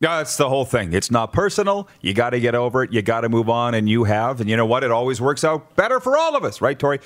[0.00, 0.92] Yeah, that's the whole thing.
[0.92, 1.88] It's not personal.
[2.02, 2.92] You got to get over it.
[2.92, 4.40] You got to move on, and you have.
[4.40, 4.84] And you know what?
[4.84, 7.00] It always works out better for all of us, right, Tori?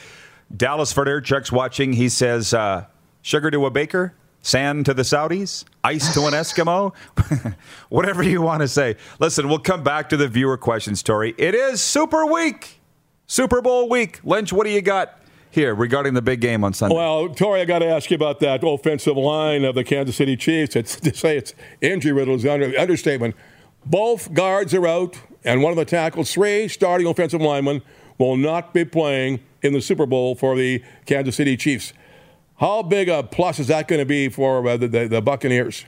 [0.57, 1.93] Dallas Chuck's watching.
[1.93, 2.87] He says, uh,
[3.23, 6.93] "Sugar to a baker, sand to the Saudis, ice to an Eskimo,
[7.89, 11.35] whatever you want to say." Listen, we'll come back to the viewer questions, Tori.
[11.39, 12.81] It is Super Week,
[13.29, 14.19] Super Bowl week.
[14.25, 15.20] Lynch, what do you got?
[15.51, 16.95] Here regarding the big game on Sunday?
[16.95, 20.37] Well, Tori, I got to ask you about that offensive line of the Kansas City
[20.37, 20.77] Chiefs.
[20.77, 23.35] It's, to say it's injury riddle is under, understatement.
[23.85, 27.83] Both guards are out, and one of the tackles, three starting offensive linemen,
[28.19, 31.93] will not be playing in the Super Bowl for the Kansas City Chiefs.
[32.57, 35.87] How big a plus is that going to be for uh, the, the, the, Buccaneers?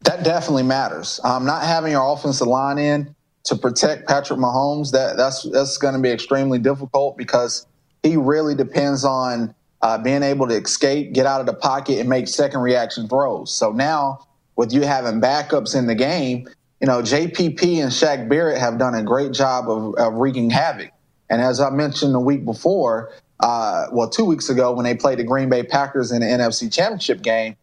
[0.00, 1.20] That definitely matters.
[1.22, 5.94] Um, not having your offensive line in to protect Patrick Mahomes, that that's that's going
[5.94, 7.66] to be extremely difficult because
[8.02, 12.08] he really depends on uh, being able to escape, get out of the pocket, and
[12.08, 13.54] make second reaction throws.
[13.54, 14.26] So now,
[14.56, 16.48] with you having backups in the game,
[16.80, 20.90] you know JPP and Shaq Barrett have done a great job of, of wreaking havoc.
[21.30, 25.18] And as I mentioned the week before, uh, well, two weeks ago when they played
[25.18, 27.56] the Green Bay Packers in the NFC Championship game,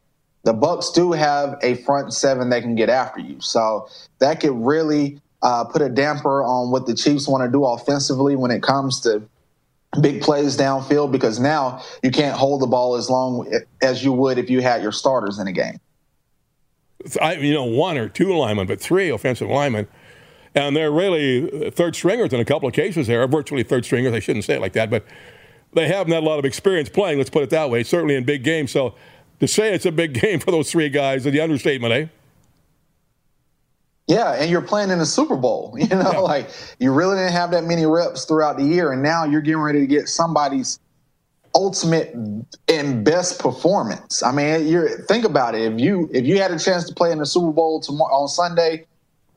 [0.43, 3.39] the Bucks do have a front seven that can get after you.
[3.39, 3.87] So
[4.19, 8.35] that could really uh, put a damper on what the Chiefs want to do offensively
[8.35, 9.21] when it comes to
[9.99, 13.51] big plays downfield because now you can't hold the ball as long
[13.81, 15.79] as you would if you had your starters in a game.
[17.19, 19.87] I, you know, one or two linemen, but three offensive linemen.
[20.53, 24.13] And they're really third stringers in a couple of cases there, virtually third stringers.
[24.13, 25.05] I shouldn't say it like that, but
[25.73, 28.25] they haven't had a lot of experience playing, let's put it that way, certainly in
[28.25, 28.71] big games.
[28.71, 28.93] So
[29.39, 32.05] to say it's a big game for those three guys is the understatement, eh?
[34.07, 35.75] Yeah, and you're playing in a Super Bowl.
[35.79, 36.19] You know, yeah.
[36.19, 39.61] like you really didn't have that many reps throughout the year, and now you're getting
[39.61, 40.79] ready to get somebody's
[41.55, 42.13] ultimate
[42.67, 44.23] and best performance.
[44.23, 45.73] I mean, you think about it.
[45.73, 48.27] If you if you had a chance to play in the Super Bowl tomorrow on
[48.27, 48.85] Sunday,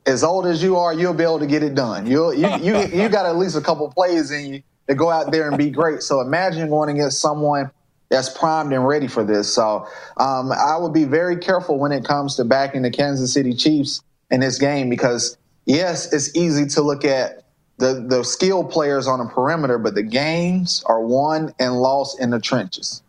[0.05, 2.07] as old as you are, you'll be able to get it done.
[2.07, 5.31] You'll, you you you got at least a couple plays in you to go out
[5.31, 6.01] there and be great.
[6.03, 7.71] So imagine going against someone
[8.09, 9.51] that's primed and ready for this.
[9.51, 13.53] So um, I would be very careful when it comes to backing the Kansas City
[13.53, 17.43] Chiefs in this game because yes, it's easy to look at
[17.77, 22.29] the the skilled players on the perimeter, but the games are won and lost in
[22.29, 23.01] the trenches.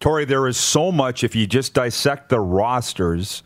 [0.00, 3.42] Tori, there is so much if you just dissect the rosters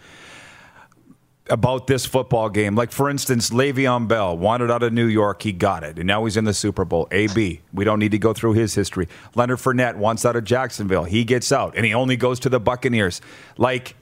[1.48, 2.75] about this football game.
[2.75, 5.42] Like, for instance, Le'Veon Bell wanted out of New York.
[5.42, 5.98] He got it.
[5.98, 7.09] And now he's in the Super Bowl.
[7.11, 7.61] AB.
[7.72, 9.09] We don't need to go through his history.
[9.35, 11.05] Leonard Fournette wants out of Jacksonville.
[11.05, 11.75] He gets out.
[11.77, 13.20] And he only goes to the Buccaneers.
[13.57, 13.96] Like,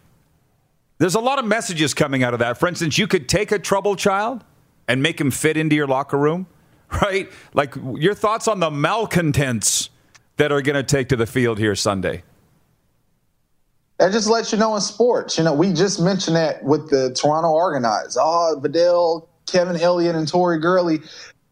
[1.01, 2.59] there's a lot of messages coming out of that.
[2.59, 4.45] For instance, you could take a troubled child
[4.87, 6.47] and make him fit into your locker room,
[7.03, 7.29] right?
[7.55, 9.89] Like your thoughts on the malcontents
[10.37, 12.23] that are going to take to the field here Sunday.
[13.99, 15.39] That just lets you know in sports.
[15.39, 18.19] You know, we just mentioned that with the Toronto Argonauts.
[18.21, 21.01] Oh, Vidal, Kevin Elliott, and Tori Gurley,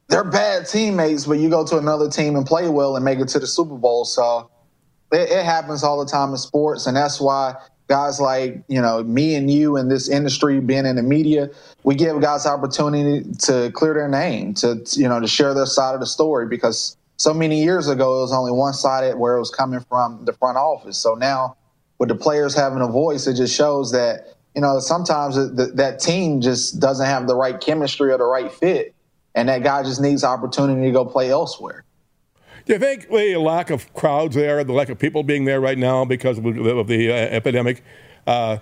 [0.09, 3.29] they're bad teammates, but you go to another team and play well and make it
[3.29, 4.05] to the Super Bowl.
[4.05, 4.51] So
[5.11, 7.55] it, it happens all the time in sports, and that's why
[7.89, 11.51] guys like you know me and you in this industry being in the media
[11.83, 15.95] we give guys opportunity to clear their name to you know to share their side
[15.95, 19.41] of the story because so many years ago it was only one sided where it
[19.41, 20.97] was coming from the front office.
[20.97, 21.57] So now
[21.99, 25.99] with the players having a voice it just shows that you know sometimes the, that
[25.99, 28.95] team just doesn't have the right chemistry or the right fit.
[29.35, 31.85] And that guy just needs opportunity to go play elsewhere
[32.69, 35.79] do you think the lack of crowds there, the lack of people being there right
[35.79, 37.83] now because of the uh, epidemic,
[38.27, 38.59] uh,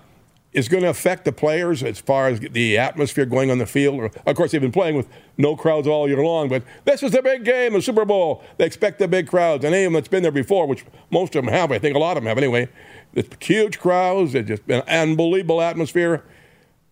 [0.53, 4.17] is going to affect the players as far as the atmosphere going on the field?
[4.25, 7.21] Of course, they've been playing with no crowds all year long, but this is the
[7.21, 8.41] big game, the Super Bowl.
[8.55, 9.65] They expect the big crowds.
[9.65, 11.93] And any of them that's been there before, which most of them have, I think
[11.93, 12.69] a lot of them have anyway,
[13.13, 14.35] it's huge crowds.
[14.35, 16.23] It's just an unbelievable atmosphere.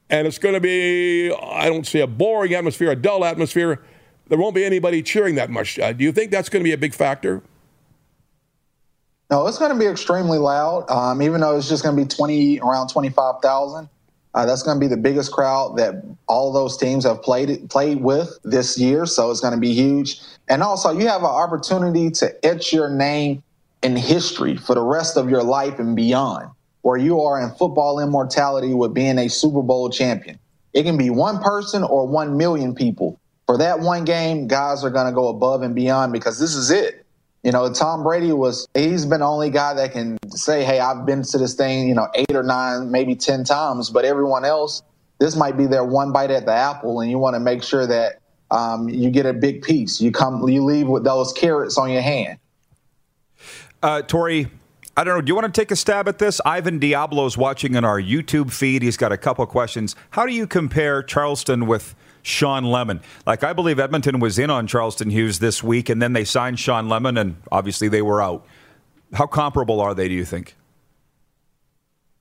[0.09, 3.81] And it's going to be, I don't see a boring atmosphere, a dull atmosphere
[4.27, 5.79] there won't be anybody cheering that much.
[5.79, 7.41] Uh, do you think that's going to be a big factor?
[9.31, 10.89] No, it's going to be extremely loud.
[10.89, 13.89] Um, even though it's just going to be twenty around twenty five thousand,
[14.33, 18.01] uh, that's going to be the biggest crowd that all those teams have played played
[18.01, 19.05] with this year.
[19.05, 20.21] So it's going to be huge.
[20.47, 23.41] And also, you have an opportunity to etch your name
[23.81, 26.49] in history for the rest of your life and beyond,
[26.81, 30.37] where you are in football immortality with being a Super Bowl champion.
[30.73, 34.89] It can be one person or one million people for that one game, guys are
[34.89, 37.05] going to go above and beyond because this is it.
[37.43, 41.05] You know, Tom Brady was, he's been the only guy that can say, hey, I've
[41.05, 44.81] been to this thing, you know, eight or nine, maybe 10 times, but everyone else,
[45.19, 47.85] this might be their one bite at the apple, and you want to make sure
[47.85, 50.01] that um, you get a big piece.
[50.01, 52.39] You come, you leave with those carats on your hand.
[53.83, 54.47] Uh, Tori,
[54.97, 55.21] I don't know.
[55.21, 56.41] Do you want to take a stab at this?
[56.45, 58.81] Ivan Diablo's watching in our YouTube feed.
[58.81, 59.95] He's got a couple questions.
[60.11, 63.01] How do you compare Charleston with Shawn Lemon?
[63.27, 66.59] Like, I believe Edmonton was in on Charleston Hughes this week, and then they signed
[66.59, 68.47] Shawn Lemon, and obviously they were out.
[69.13, 70.55] How comparable are they, do you think?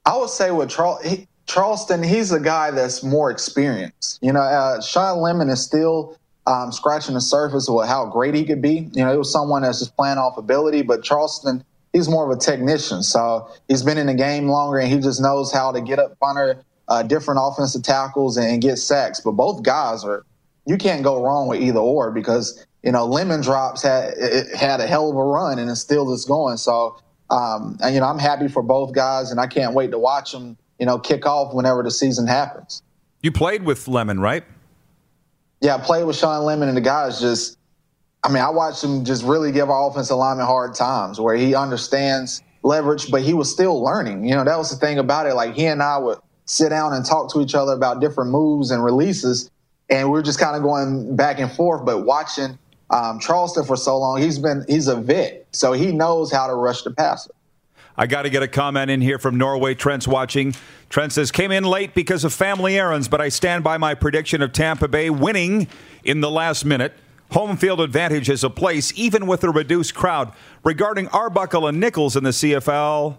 [0.04, 4.18] I would say with Charl- he, Charleston, he's a guy that's more experienced.
[4.20, 8.44] You know, uh, Shawn Lemon is still um, scratching the surface of how great he
[8.44, 8.90] could be.
[8.92, 11.64] You know, it was someone that's just playing off ability, but Charleston,
[11.94, 13.02] he's more of a technician.
[13.02, 16.14] So he's been in the game longer and he just knows how to get up
[16.22, 19.20] under uh, different offensive tackles and, and get sacks.
[19.20, 20.24] But both guys are,
[20.66, 24.80] you can't go wrong with either or because, you know, Lemon Drops had, it had
[24.80, 26.56] a hell of a run and it still is going.
[26.56, 26.96] So,
[27.30, 30.32] um, and, you know, I'm happy for both guys and I can't wait to watch
[30.32, 32.82] them, you know, kick off whenever the season happens.
[33.22, 34.44] You played with Lemon, right?
[35.62, 37.56] Yeah, I played with Shawn Lemon, and the guys just,
[38.22, 41.54] I mean, I watched him just really give our offensive lineman hard times where he
[41.54, 44.28] understands leverage, but he was still learning.
[44.28, 45.32] You know, that was the thing about it.
[45.32, 48.70] Like, he and I would sit down and talk to each other about different moves
[48.70, 49.50] and releases,
[49.88, 51.84] and we are just kind of going back and forth.
[51.84, 52.58] But watching
[52.90, 56.54] um, Charleston for so long, he's been, he's a vet, so he knows how to
[56.54, 57.30] rush the passer.
[57.96, 59.74] I got to get a comment in here from Norway.
[59.74, 60.54] Trent's watching.
[60.90, 64.42] Trent says, came in late because of family errands, but I stand by my prediction
[64.42, 65.68] of Tampa Bay winning
[66.02, 66.92] in the last minute.
[67.30, 70.32] Home field advantage is a place, even with a reduced crowd.
[70.64, 73.16] Regarding Arbuckle and Nichols in the CFL,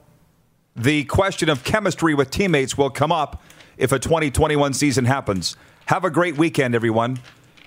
[0.76, 3.42] the question of chemistry with teammates will come up
[3.78, 5.56] if a 2021 season happens.
[5.88, 7.20] Have a great weekend, everyone.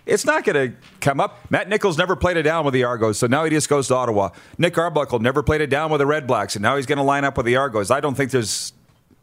[0.04, 1.50] It's not going to come up.
[1.50, 3.94] Matt Nichols never played it down with the Argos, so now he just goes to
[3.94, 4.30] Ottawa.
[4.56, 7.02] Nick Arbuckle never played it down with the Red Blacks, and now he's going to
[7.02, 7.90] line up with the Argos.
[7.90, 8.72] I don't think there's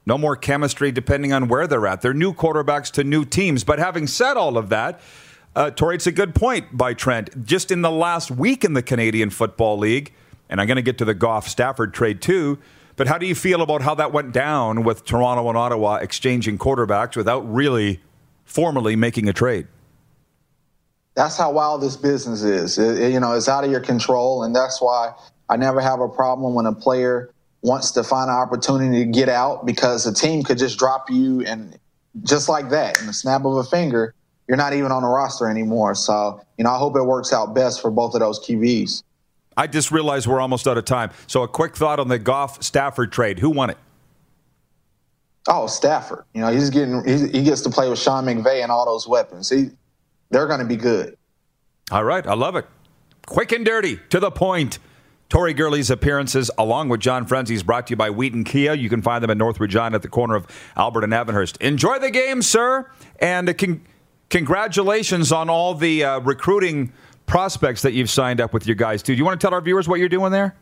[0.05, 2.01] no more chemistry depending on where they're at.
[2.01, 3.63] They're new quarterbacks to new teams.
[3.63, 5.01] But having said all of that,
[5.55, 7.45] uh, Tori, it's a good point by Trent.
[7.45, 10.13] Just in the last week in the Canadian Football League,
[10.49, 12.59] and I'm going to get to the Goff Stafford trade too.
[12.95, 16.57] But how do you feel about how that went down with Toronto and Ottawa exchanging
[16.57, 17.99] quarterbacks without really
[18.45, 19.67] formally making a trade?
[21.15, 22.77] that's how wild this business is.
[22.77, 25.13] It, you know, it's out of your control, and that's why
[25.49, 27.31] I never have a problem when a player
[27.61, 31.41] wants to find an opportunity to get out because a team could just drop you
[31.41, 31.79] and
[32.23, 34.13] just like that, in the snap of a finger,
[34.47, 35.95] you're not even on the roster anymore.
[35.95, 39.03] So, you know, I hope it works out best for both of those QBs.
[39.57, 41.11] I just realized we're almost out of time.
[41.27, 43.39] So, a quick thought on the Goff Stafford trade.
[43.39, 43.77] Who won it?
[45.47, 46.25] Oh, Stafford.
[46.33, 49.49] You know, he's getting he gets to play with Sean McVay and all those weapons.
[49.49, 49.69] He
[50.31, 51.17] they're going to be good.
[51.91, 52.25] All right.
[52.25, 52.65] I love it.
[53.25, 54.79] Quick and dirty, to the point.
[55.27, 58.73] Tori Gurley's appearances, along with John Frenzy's, brought to you by Wheaton Kia.
[58.73, 61.59] You can find them in North Regina at the corner of Albert and Avonhurst.
[61.61, 62.89] Enjoy the game, sir,
[63.19, 63.81] and con-
[64.29, 66.93] congratulations on all the uh, recruiting
[67.25, 69.13] prospects that you've signed up with your guys, too.
[69.13, 70.55] Do you want to tell our viewers what you're doing there?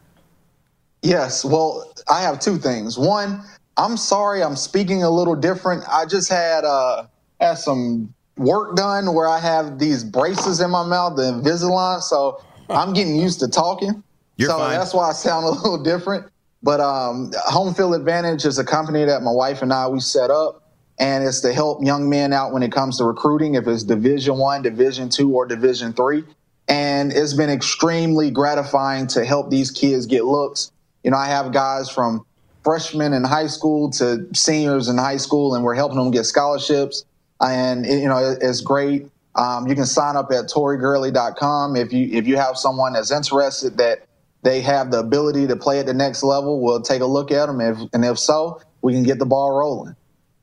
[1.01, 1.43] Yes.
[1.43, 2.97] Well, I have two things.
[2.97, 3.43] One,
[3.77, 5.83] I'm sorry I'm speaking a little different.
[5.89, 7.07] I just had uh,
[7.39, 12.01] had some work done where I have these braces in my mouth, the Invisalign.
[12.01, 14.03] So I'm getting used to talking.
[14.37, 14.71] You're so fine.
[14.71, 16.31] that's why I sound a little different.
[16.61, 20.31] But um, Home Field Advantage is a company that my wife and I we set
[20.31, 23.83] up, and it's to help young men out when it comes to recruiting, if it's
[23.83, 26.23] Division One, Division Two, or Division Three.
[26.67, 30.71] And it's been extremely gratifying to help these kids get looks.
[31.03, 32.25] You know, I have guys from
[32.63, 37.03] freshmen in high school to seniors in high school, and we're helping them get scholarships
[37.43, 39.09] and you know it's great.
[39.35, 43.77] Um, you can sign up at torigurley.com if you if you have someone that's interested
[43.77, 44.05] that
[44.43, 46.61] they have the ability to play at the next level.
[46.61, 49.51] We'll take a look at them, if, and if so, we can get the ball
[49.51, 49.95] rolling.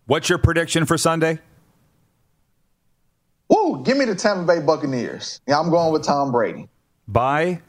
[0.06, 1.38] What's your prediction for Sunday?
[3.50, 3.82] Woo!
[3.82, 5.40] Give me the Tampa Bay Buccaneers.
[5.46, 6.68] Yeah, I'm going with Tom Brady.
[7.06, 7.60] By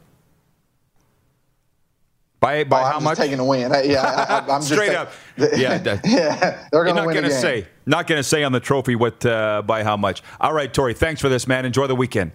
[2.41, 3.17] by, by oh, how I'm much?
[3.17, 3.71] taking the win.
[3.85, 5.11] Yeah, I, am straight up.
[5.37, 7.15] Yeah, that, yeah, they're going to not win.
[7.15, 10.21] Gonna the say, not going to say on the trophy what uh, by how much.
[10.39, 11.65] All right, Tori, thanks for this, man.
[11.65, 12.31] Enjoy the weekend.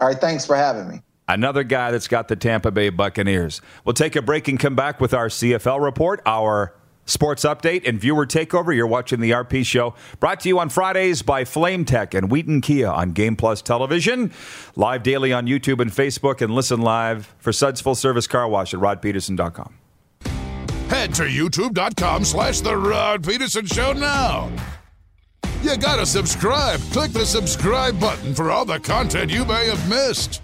[0.00, 1.02] All right, thanks for having me.
[1.28, 3.60] Another guy that's got the Tampa Bay Buccaneers.
[3.84, 6.74] We'll take a break and come back with our CFL report, our
[7.06, 8.74] sports update, and viewer takeover.
[8.74, 12.60] You're watching the RP Show, brought to you on Fridays by Flame Tech and Wheaton
[12.60, 14.32] Kia on Game Plus Television,
[14.74, 18.74] live daily on YouTube and Facebook, and listen live for Suds Full Service Car Wash
[18.74, 19.74] at rodpeterson.com.
[20.88, 24.50] Head to youtube.com slash The Rod Peterson Show now.
[25.62, 26.78] You gotta subscribe.
[26.92, 30.40] Click the subscribe button for all the content you may have missed.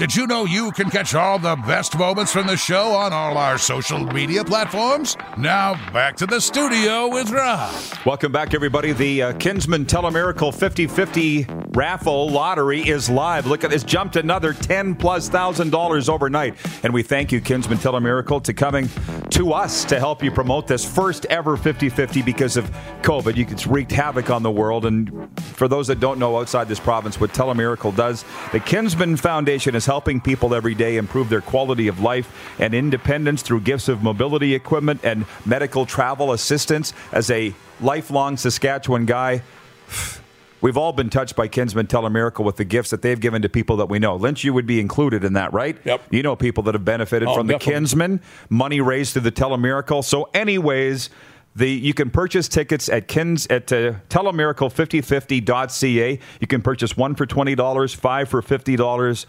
[0.00, 3.36] Did you know you can catch all the best moments from the show on all
[3.36, 5.14] our social media platforms?
[5.36, 7.74] Now, back to the studio with Rob.
[8.06, 8.92] Welcome back, everybody.
[8.92, 13.46] The uh, Kinsmen Telemiracle 50 50 raffle lottery is live.
[13.46, 16.54] Look at this, jumped another 10 plus thousand dollars overnight.
[16.82, 18.88] And we thank you, Kinsmen Telemiracle, to coming
[19.32, 22.70] to us to help you promote this first ever 50 50 because of
[23.02, 23.36] COVID.
[23.36, 24.86] You it's wreaked havoc on the world.
[24.86, 29.74] And for those that don't know outside this province what Telemiracle does, the Kinsmen Foundation
[29.74, 34.04] is helping people every day improve their quality of life and independence through gifts of
[34.04, 36.92] mobility equipment and medical travel assistance.
[37.10, 39.42] As a lifelong Saskatchewan guy,
[40.62, 43.78] We've all been touched by Kinsmen Telemiracle with the gifts that they've given to people
[43.78, 44.16] that we know.
[44.16, 45.74] Lynch, you would be included in that, right?
[45.86, 46.02] Yep.
[46.10, 47.74] You know people that have benefited Oh, from the definitely.
[47.76, 48.20] Kinsmen,
[48.50, 50.04] money raised through the Telemiracle.
[50.04, 51.08] So, anyways,
[51.56, 56.18] the you can purchase tickets at Kins at uh, telemiracle5050.ca.
[56.40, 59.26] You can purchase one for twenty dollars, five for fifty dollars.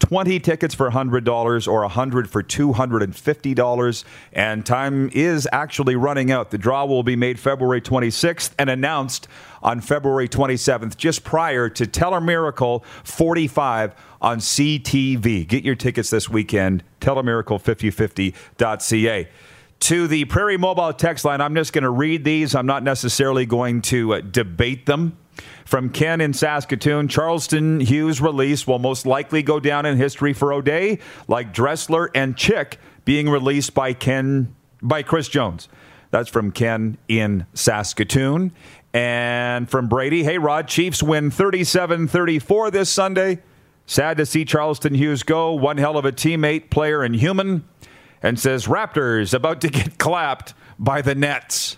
[0.00, 6.50] 20 tickets for $100 or 100 for $250 and time is actually running out.
[6.50, 9.26] The draw will be made February 26th and announced
[9.62, 15.46] on February 27th just prior to Telemiracle 45 on CTV.
[15.46, 19.28] Get your tickets this weekend telemiracle5050.ca
[19.80, 21.40] to the Prairie Mobile text line.
[21.40, 22.54] I'm just going to read these.
[22.54, 25.18] I'm not necessarily going to uh, debate them.
[25.64, 30.52] From Ken in Saskatoon, Charleston Hughes release will most likely go down in history for
[30.52, 35.68] O'Day, like Dressler and Chick being released by Ken by Chris Jones.
[36.10, 38.52] That's from Ken in Saskatoon.
[38.92, 43.42] And from Brady, hey Rod, Chiefs win 37-34 this Sunday.
[43.86, 45.52] Sad to see Charleston Hughes go.
[45.52, 47.64] One hell of a teammate, player, and human.
[48.22, 51.76] And says Raptors about to get clapped by the Nets.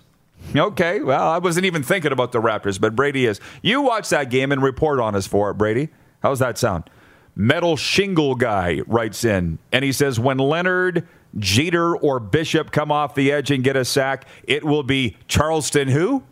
[0.55, 3.41] Okay, well, I wasn't even thinking about the Raptors, but Brady is.
[3.63, 5.89] You watch that game and report on us for it, Brady.
[6.23, 6.89] How's that sound?
[7.35, 11.07] Metal Shingle Guy writes in, and he says, when Leonard,
[11.39, 15.89] Jeter, or Bishop come off the edge and get a sack, it will be Charleston
[15.89, 16.23] who?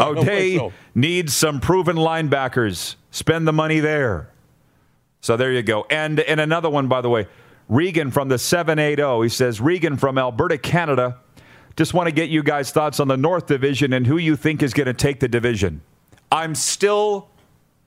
[0.00, 0.72] O'Day oh, so.
[0.94, 2.96] needs some proven linebackers.
[3.10, 4.28] Spend the money there.
[5.20, 5.86] So there you go.
[5.88, 7.28] And and another one, by the way,
[7.68, 9.22] Regan from the 780.
[9.22, 11.18] He says, Regan from Alberta, Canada.
[11.76, 14.62] Just want to get you guys' thoughts on the North Division and who you think
[14.62, 15.82] is going to take the division.
[16.30, 17.28] I'm still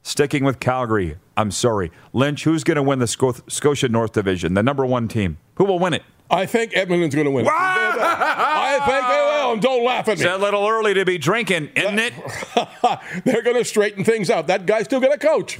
[0.01, 1.17] sticking with Calgary.
[1.37, 1.91] I'm sorry.
[2.13, 5.37] Lynch, who's going to win the Sco- Scotia North Division, the number one team?
[5.55, 6.03] Who will win it?
[6.29, 7.45] I think Edmonton's going to win.
[7.45, 7.51] it.
[7.51, 9.53] I think they will.
[9.53, 10.25] And don't laugh at me.
[10.25, 12.13] It's a little early to be drinking, isn't it?
[13.25, 14.47] They're going to straighten things out.
[14.47, 15.59] That guy's still going to coach.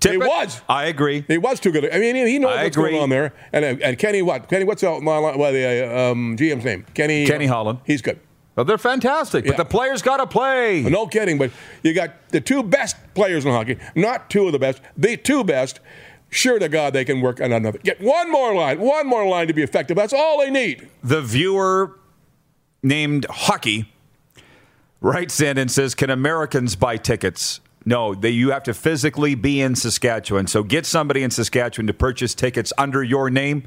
[0.00, 0.26] Tippett?
[0.26, 0.60] was.
[0.68, 1.24] I agree.
[1.28, 1.92] He was too good.
[1.92, 2.90] I mean, he knows I what's agree.
[2.92, 3.32] going on there.
[3.52, 4.48] And uh, and Kenny, what?
[4.48, 6.84] Kenny, what's the, well, the uh, um, GM's name?
[6.94, 7.26] Kenny.
[7.26, 7.80] Kenny Holland.
[7.84, 8.18] He's good.
[8.56, 9.56] Well, they're fantastic, but Yeah.
[9.58, 10.82] the players got to play.
[10.82, 11.50] No kidding, but
[11.82, 15.44] you got the two best players in hockey, not two of the best, the two
[15.44, 15.80] best.
[16.32, 17.78] Sure to God, they can work on another.
[17.78, 19.96] Get one more line, one more line to be effective.
[19.96, 20.88] That's all they need.
[21.02, 21.98] the viewer
[22.82, 23.92] named Hockey
[25.00, 29.60] writes in and says, "Can Americans buy tickets?" No, they, you have to physically be
[29.60, 30.46] in Saskatchewan.
[30.46, 33.66] So get somebody in Saskatchewan to purchase tickets under your name.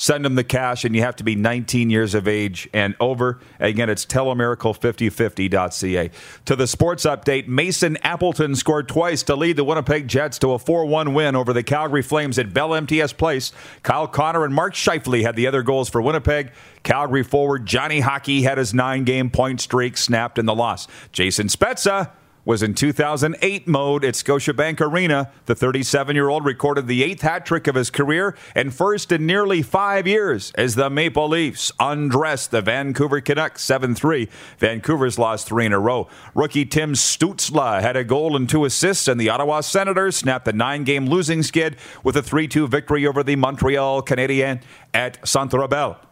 [0.00, 3.38] Send them the cash, and you have to be 19 years of age and over.
[3.58, 6.10] Again, it's telemiracle5050.ca.
[6.46, 10.58] To the sports update, Mason Appleton scored twice to lead the Winnipeg Jets to a
[10.58, 13.52] 4 1 win over the Calgary Flames at Bell MTS Place.
[13.82, 16.52] Kyle Connor and Mark Scheifele had the other goals for Winnipeg.
[16.82, 20.88] Calgary forward Johnny Hockey had his nine game point streak snapped in the loss.
[21.12, 22.10] Jason Spezza
[22.44, 25.30] was in 2008 mode at Scotiabank Arena.
[25.46, 29.26] The 37 year old recorded the eighth hat trick of his career and first in
[29.26, 34.28] nearly five years as the Maple Leafs undressed the Vancouver Canucks 7 3.
[34.58, 36.08] Vancouver's lost three in a row.
[36.34, 40.52] Rookie Tim Stützle had a goal and two assists, and the Ottawa Senators snapped the
[40.52, 44.62] nine game losing skid with a 3 2 victory over the Montreal Canadiens
[44.94, 46.09] at Centre Bell.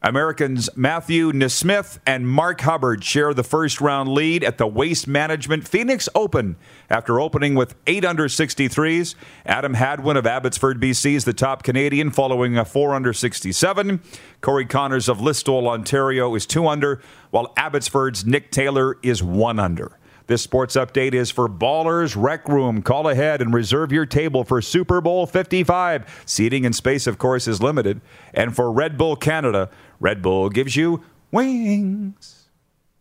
[0.00, 5.66] Americans Matthew Nesmith and Mark Hubbard share the first round lead at the Waste Management
[5.66, 6.54] Phoenix Open.
[6.88, 12.12] After opening with eight under 63s, Adam Hadwin of Abbotsford, BC is the top Canadian,
[12.12, 14.00] following a four under 67.
[14.40, 19.98] Corey Conners of Listowel, Ontario is two under, while Abbotsford's Nick Taylor is one under.
[20.28, 22.82] This sports update is for Ballers Rec Room.
[22.82, 26.22] Call ahead and reserve your table for Super Bowl 55.
[26.26, 28.02] Seating and space, of course, is limited.
[28.34, 29.70] And for Red Bull Canada,
[30.00, 32.48] Red Bull gives you wings.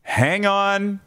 [0.03, 0.99] Hang on.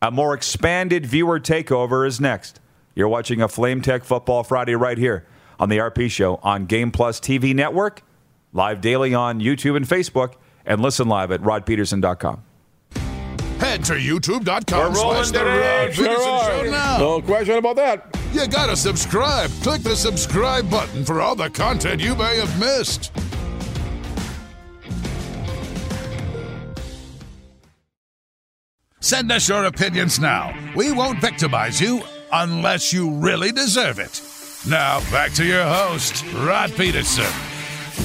[0.00, 2.60] A more expanded viewer takeover is next.
[2.94, 5.26] You're watching a Flame Tech Football Friday right here
[5.58, 8.02] on the RP Show on Game Plus TV Network,
[8.52, 10.34] live daily on YouTube and Facebook,
[10.66, 12.42] and listen live at rodpeterson.com.
[13.60, 15.86] Head to youtube.com We're rolling slash the today.
[15.86, 16.98] Rod Peterson Show now.
[16.98, 18.18] No question about that.
[18.32, 19.50] You gotta subscribe.
[19.62, 23.12] Click the subscribe button for all the content you may have missed.
[29.02, 30.56] Send us your opinions now.
[30.76, 34.22] We won't victimize you, unless you really deserve it.
[34.64, 37.26] Now, back to your host, Rod Peterson.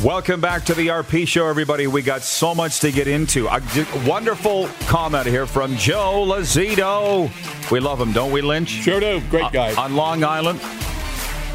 [0.03, 1.85] Welcome back to the RP show, everybody.
[1.85, 3.45] We got so much to get into.
[3.45, 3.61] A
[4.07, 7.29] wonderful comment here from Joe Lazito.
[7.69, 8.69] We love him, don't we, Lynch?
[8.69, 9.21] Sure do.
[9.29, 9.73] Great guy.
[9.73, 10.59] Uh, on Long Island.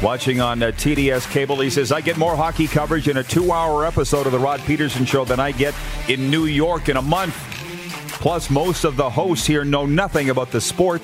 [0.01, 3.51] Watching on uh, TDS cable, he says, I get more hockey coverage in a two
[3.51, 5.75] hour episode of The Rod Peterson Show than I get
[6.07, 7.52] in New York in a month.
[8.23, 11.01] Plus, most of the hosts here know nothing about the sport.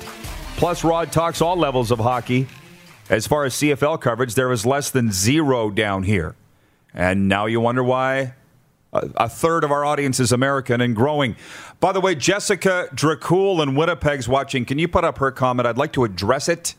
[0.56, 2.46] Plus, Rod talks all levels of hockey.
[3.10, 6.34] As far as CFL coverage, there is less than zero down here.
[6.94, 8.32] And now you wonder why
[8.94, 11.36] a, third of our audience is American and growing.
[11.78, 14.64] By the way, Jessica Dracul in Winnipeg's watching.
[14.64, 15.66] Can you put up her comment?
[15.68, 16.74] I'd like to address it.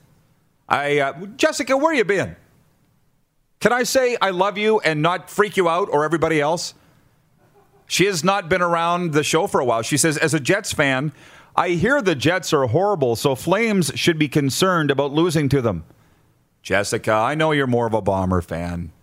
[0.68, 2.36] I, uh, Jessica, where you been?
[3.60, 6.74] Can I say I love you and not freak you out or everybody else?
[7.92, 9.82] She has not been around the show for a while.
[9.82, 11.12] She says, as a Jets fan,
[11.58, 15.84] I hear the Jets are horrible, so Flames should be concerned about losing to them.
[16.62, 18.94] Jessica, I know you're more of a Bomber fan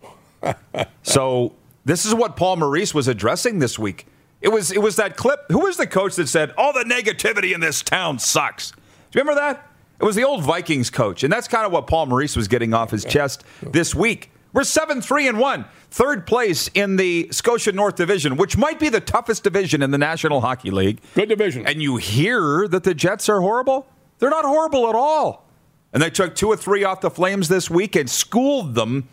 [1.03, 4.07] so this is what Paul Maurice was addressing this week.
[4.41, 5.41] It was it was that clip.
[5.51, 8.71] Who was the coach that said all the negativity in this town sucks?
[8.71, 8.79] Do
[9.13, 9.71] you remember that?
[10.01, 12.73] It was the old Vikings coach, and that's kind of what Paul Maurice was getting
[12.73, 14.31] off his chest this week.
[14.59, 18.89] We're seven three and 1, third place in the Scotia North Division, which might be
[18.89, 21.01] the toughest division in the National Hockey League.
[21.15, 21.65] Good division.
[21.65, 23.87] And you hear that the Jets are horrible?
[24.19, 25.49] They're not horrible at all.
[25.93, 29.07] And they took two or three off the Flames this week and schooled them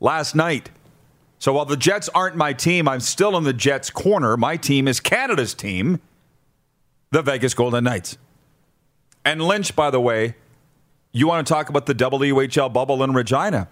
[0.00, 0.70] last night.
[1.38, 4.36] So while the Jets aren't my team, I'm still in the Jets' corner.
[4.36, 6.00] My team is Canada's team,
[7.12, 8.18] the Vegas Golden Knights.
[9.24, 10.34] And Lynch, by the way,
[11.12, 13.68] you want to talk about the WHL bubble in Regina?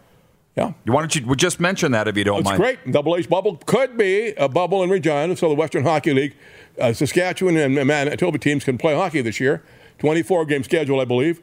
[0.57, 0.73] Yeah.
[0.87, 2.59] You why don't you just mention that if you don't it's mind?
[2.59, 2.91] great.
[2.91, 6.35] Double H bubble could be a bubble in Regina, so the Western Hockey League,
[6.81, 9.63] uh, Saskatchewan and Manitoba teams can play hockey this year.
[9.99, 11.43] 24 game schedule, I believe.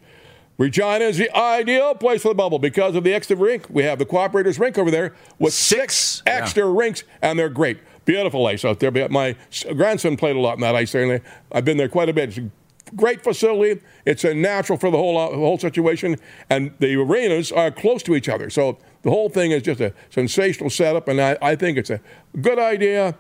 [0.57, 3.67] Regina is the ideal place for the bubble because of the extra rink.
[3.69, 6.73] We have the Cooperators Rink over there with six, six extra yeah.
[6.75, 7.79] rinks, and they're great.
[8.05, 8.91] Beautiful ice out there.
[9.09, 9.35] My
[9.75, 12.29] grandson played a lot in that ice there, and I've been there quite a bit.
[12.29, 13.81] It's a great facility.
[14.05, 16.17] It's a natural for the whole whole situation,
[16.49, 18.49] and the arenas are close to each other.
[18.49, 22.01] So the whole thing is just a sensational setup, and I, I think it's a
[22.41, 23.15] good idea.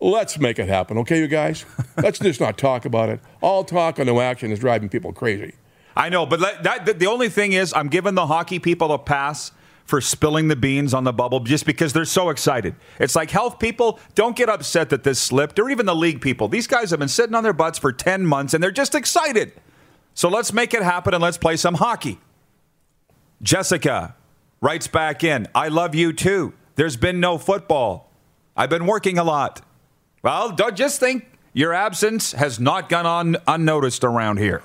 [0.00, 1.66] Let's make it happen, okay, you guys?
[1.96, 3.20] Let's just not talk about it.
[3.40, 5.54] All talk and no action is driving people crazy.
[5.96, 9.50] I know, but that, the only thing is, I'm giving the hockey people a pass
[9.84, 12.76] for spilling the beans on the bubble just because they're so excited.
[13.00, 16.46] It's like health people don't get upset that this slipped, or even the league people.
[16.46, 19.52] These guys have been sitting on their butts for 10 months and they're just excited.
[20.14, 22.20] So let's make it happen and let's play some hockey.
[23.42, 24.14] Jessica
[24.60, 26.54] writes back in I love you too.
[26.74, 28.10] There's been no football.
[28.56, 29.62] I've been working a lot.
[30.22, 34.62] Well, don't just think your absence has not gone on unnoticed around here.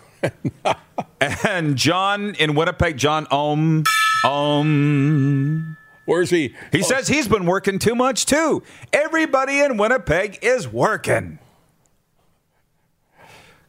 [1.22, 3.84] and John in Winnipeg, John Ohm,
[4.24, 5.78] Ohm.
[6.06, 6.54] Where's he?
[6.72, 6.84] He oh.
[6.84, 8.64] says he's been working too much too.
[8.92, 11.40] Everybody in Winnipeg is working.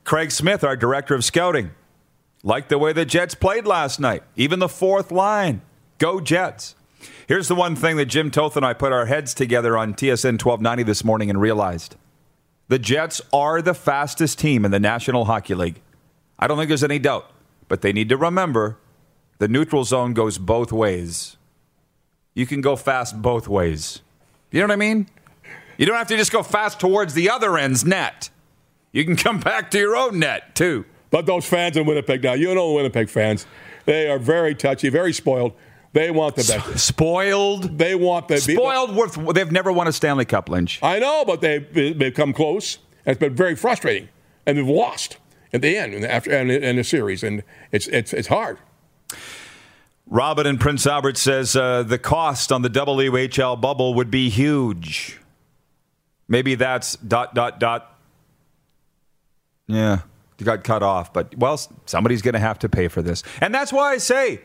[0.05, 1.71] Craig Smith, our director of scouting,
[2.43, 5.63] liked the way the Jets played last night, even the fourth line.
[6.05, 6.75] Go Jets.
[7.27, 10.33] Here's the one thing that Jim Toth and I put our heads together on TSN
[10.33, 11.97] 1290 this morning and realized
[12.69, 15.81] the Jets are the fastest team in the National Hockey League.
[16.39, 17.31] I don't think there's any doubt.
[17.69, 18.77] But they need to remember
[19.39, 21.39] the neutral zone goes both ways.
[22.35, 24.03] You can go fast both ways.
[24.51, 25.09] You know what I mean?
[25.79, 28.29] You don't have to just go fast towards the other end's net.
[28.93, 30.85] You can come back to your own net, too.
[31.11, 33.47] But those fans in Winnipeg now, you know Winnipeg fans,
[33.87, 35.55] they are very touchy, very spoiled.
[35.95, 36.87] They want the best.
[36.87, 37.79] Spoiled.
[37.79, 38.97] They want the spoiled.
[38.97, 39.17] Worth.
[39.33, 40.81] They've never won a Stanley Cup, Lynch.
[40.83, 42.79] I know, but they've, they've come close.
[43.07, 44.09] And it's been very frustrating,
[44.45, 45.19] and they've lost
[45.53, 48.59] at the end and after and in the series, and it's it's it's hard.
[50.07, 55.21] Robin in Prince Albert says uh, the cost on the WHL bubble would be huge.
[56.27, 57.97] Maybe that's dot dot dot.
[59.69, 60.01] Yeah,
[60.39, 63.55] you got cut off, but well, somebody's going to have to pay for this, and
[63.55, 64.41] that's why I say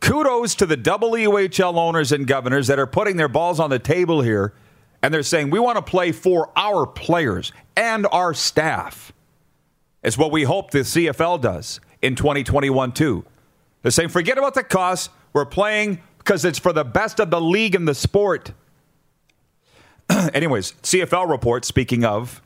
[0.00, 4.22] kudos to the WHL owners and governors that are putting their balls on the table
[4.22, 4.52] here,
[5.02, 9.12] and they're saying we want to play for our players and our staff.
[10.02, 13.24] It's what we hope the CFL does in 2021 too.
[13.82, 15.10] They're saying, forget about the cost.
[15.32, 18.52] We're playing because it's for the best of the league and the sport.
[20.10, 22.42] Anyways, CFL report, speaking of,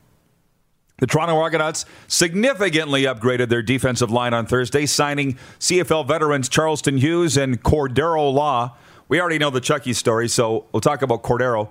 [0.98, 7.36] the Toronto Argonauts significantly upgraded their defensive line on Thursday, signing CFL veterans Charleston Hughes
[7.36, 8.76] and Cordero Law.
[9.08, 11.70] We already know the Chucky story, so we'll talk about Cordero.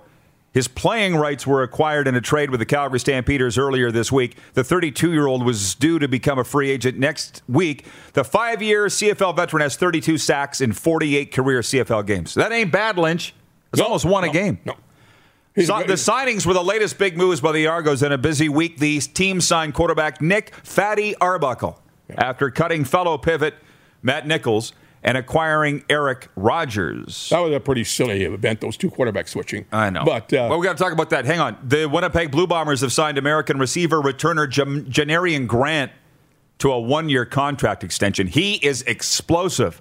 [0.52, 4.36] His playing rights were acquired in a trade with the Calgary Stampeders earlier this week.
[4.52, 7.86] The 32 year old was due to become a free agent next week.
[8.12, 12.34] The five year CFL veteran has 32 sacks in 48 career CFL games.
[12.34, 13.34] That ain't bad, Lynch.
[13.72, 14.60] It's No, almost won no, a game.
[14.64, 14.76] No.
[15.56, 18.78] So, the signings were the latest big moves by the Argos in a busy week.
[18.78, 21.80] The team signed quarterback Nick Fatty Arbuckle
[22.16, 23.54] after cutting fellow pivot
[24.02, 24.72] Matt Nichols
[25.04, 27.28] and acquiring Eric Rogers.
[27.28, 29.64] that was a pretty silly event, those two quarterbacks switching.
[29.70, 30.04] I know.
[30.04, 31.24] But uh, well, we got to talk about that.
[31.24, 31.56] Hang on.
[31.62, 35.92] The Winnipeg Blue Bombers have signed American receiver returner Jam- Janarian Grant
[36.58, 38.26] to a one year contract extension.
[38.26, 39.80] He is explosive.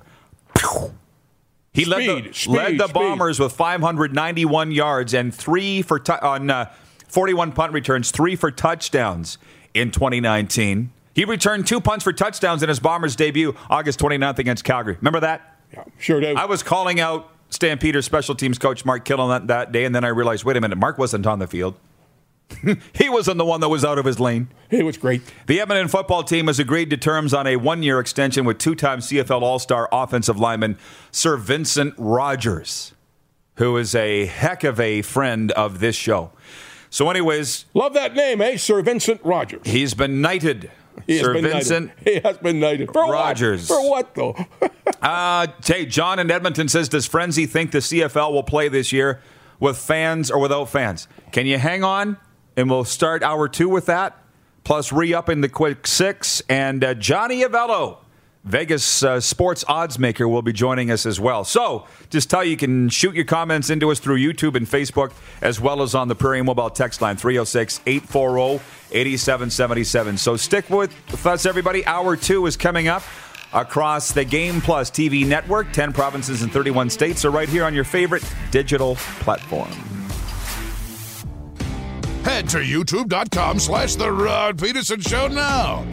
[1.73, 2.93] He led the, Speed, speed, led the speed.
[2.93, 6.71] Bombers with 591 yards and three for on uh,
[7.07, 9.37] 41 punt returns, three for touchdowns
[9.73, 10.91] in 2019.
[11.15, 14.97] He returned two punts for touchdowns in his Bombers debut August 29th against Calgary.
[14.99, 15.57] Remember that?
[15.73, 16.33] yeah, sure do.
[16.35, 20.03] I was calling out Stampeders special teams coach Mark Kittle that, that day, and then
[20.03, 21.75] I realized, wait a minute, Mark wasn't on the field.
[22.93, 24.47] he wasn't the one that was out of his lane.
[24.69, 25.21] it was great.
[25.47, 28.75] The Edmonton football team has agreed to terms on a one year extension with two
[28.75, 30.77] time CFL All Star offensive lineman
[31.11, 32.93] Sir Vincent Rogers,
[33.55, 36.31] who is a heck of a friend of this show.
[36.89, 38.57] So, anyways, Love that name, eh?
[38.57, 39.61] Sir Vincent Rogers.
[39.65, 40.69] he's been knighted.
[41.07, 42.03] He Sir Vincent Knighted.
[42.13, 42.93] He has been knighted.
[42.93, 43.67] For Rogers.
[43.67, 43.81] What?
[43.81, 44.69] For what, though?
[45.01, 49.21] Uh, hey, John in Edmonton says, Does Frenzy think the CFL will play this year
[49.59, 51.09] with fans or without fans?
[51.33, 52.15] Can you hang on?
[52.55, 54.17] And we'll start hour two with that.
[54.63, 56.41] Plus, re upping the quick six.
[56.47, 57.97] And uh, Johnny Avello,
[58.45, 61.43] Vegas uh, sports odds maker, will be joining us as well.
[61.43, 65.11] So, just tell you, you can shoot your comments into us through YouTube and Facebook,
[65.41, 70.17] as well as on the Prairie Mobile text line 306 840 8777.
[70.17, 71.85] So, stick with, with us, everybody.
[71.85, 73.03] Hour two is coming up
[73.53, 75.71] across the Game Plus TV network.
[75.73, 80.02] 10 provinces and 31 states are right here on your favorite digital platform.
[82.23, 85.85] Head to youtube.com slash The Rod Peterson Show now.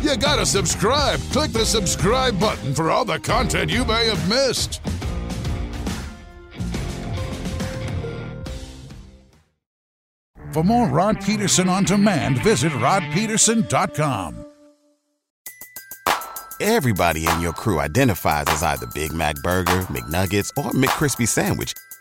[0.00, 1.20] You gotta subscribe.
[1.32, 4.80] Click the subscribe button for all the content you may have missed.
[10.52, 14.46] For more Rod Peterson on demand, visit rodpeterson.com.
[16.60, 21.74] Everybody in your crew identifies as either Big Mac Burger, McNuggets, or McCrispy Sandwich.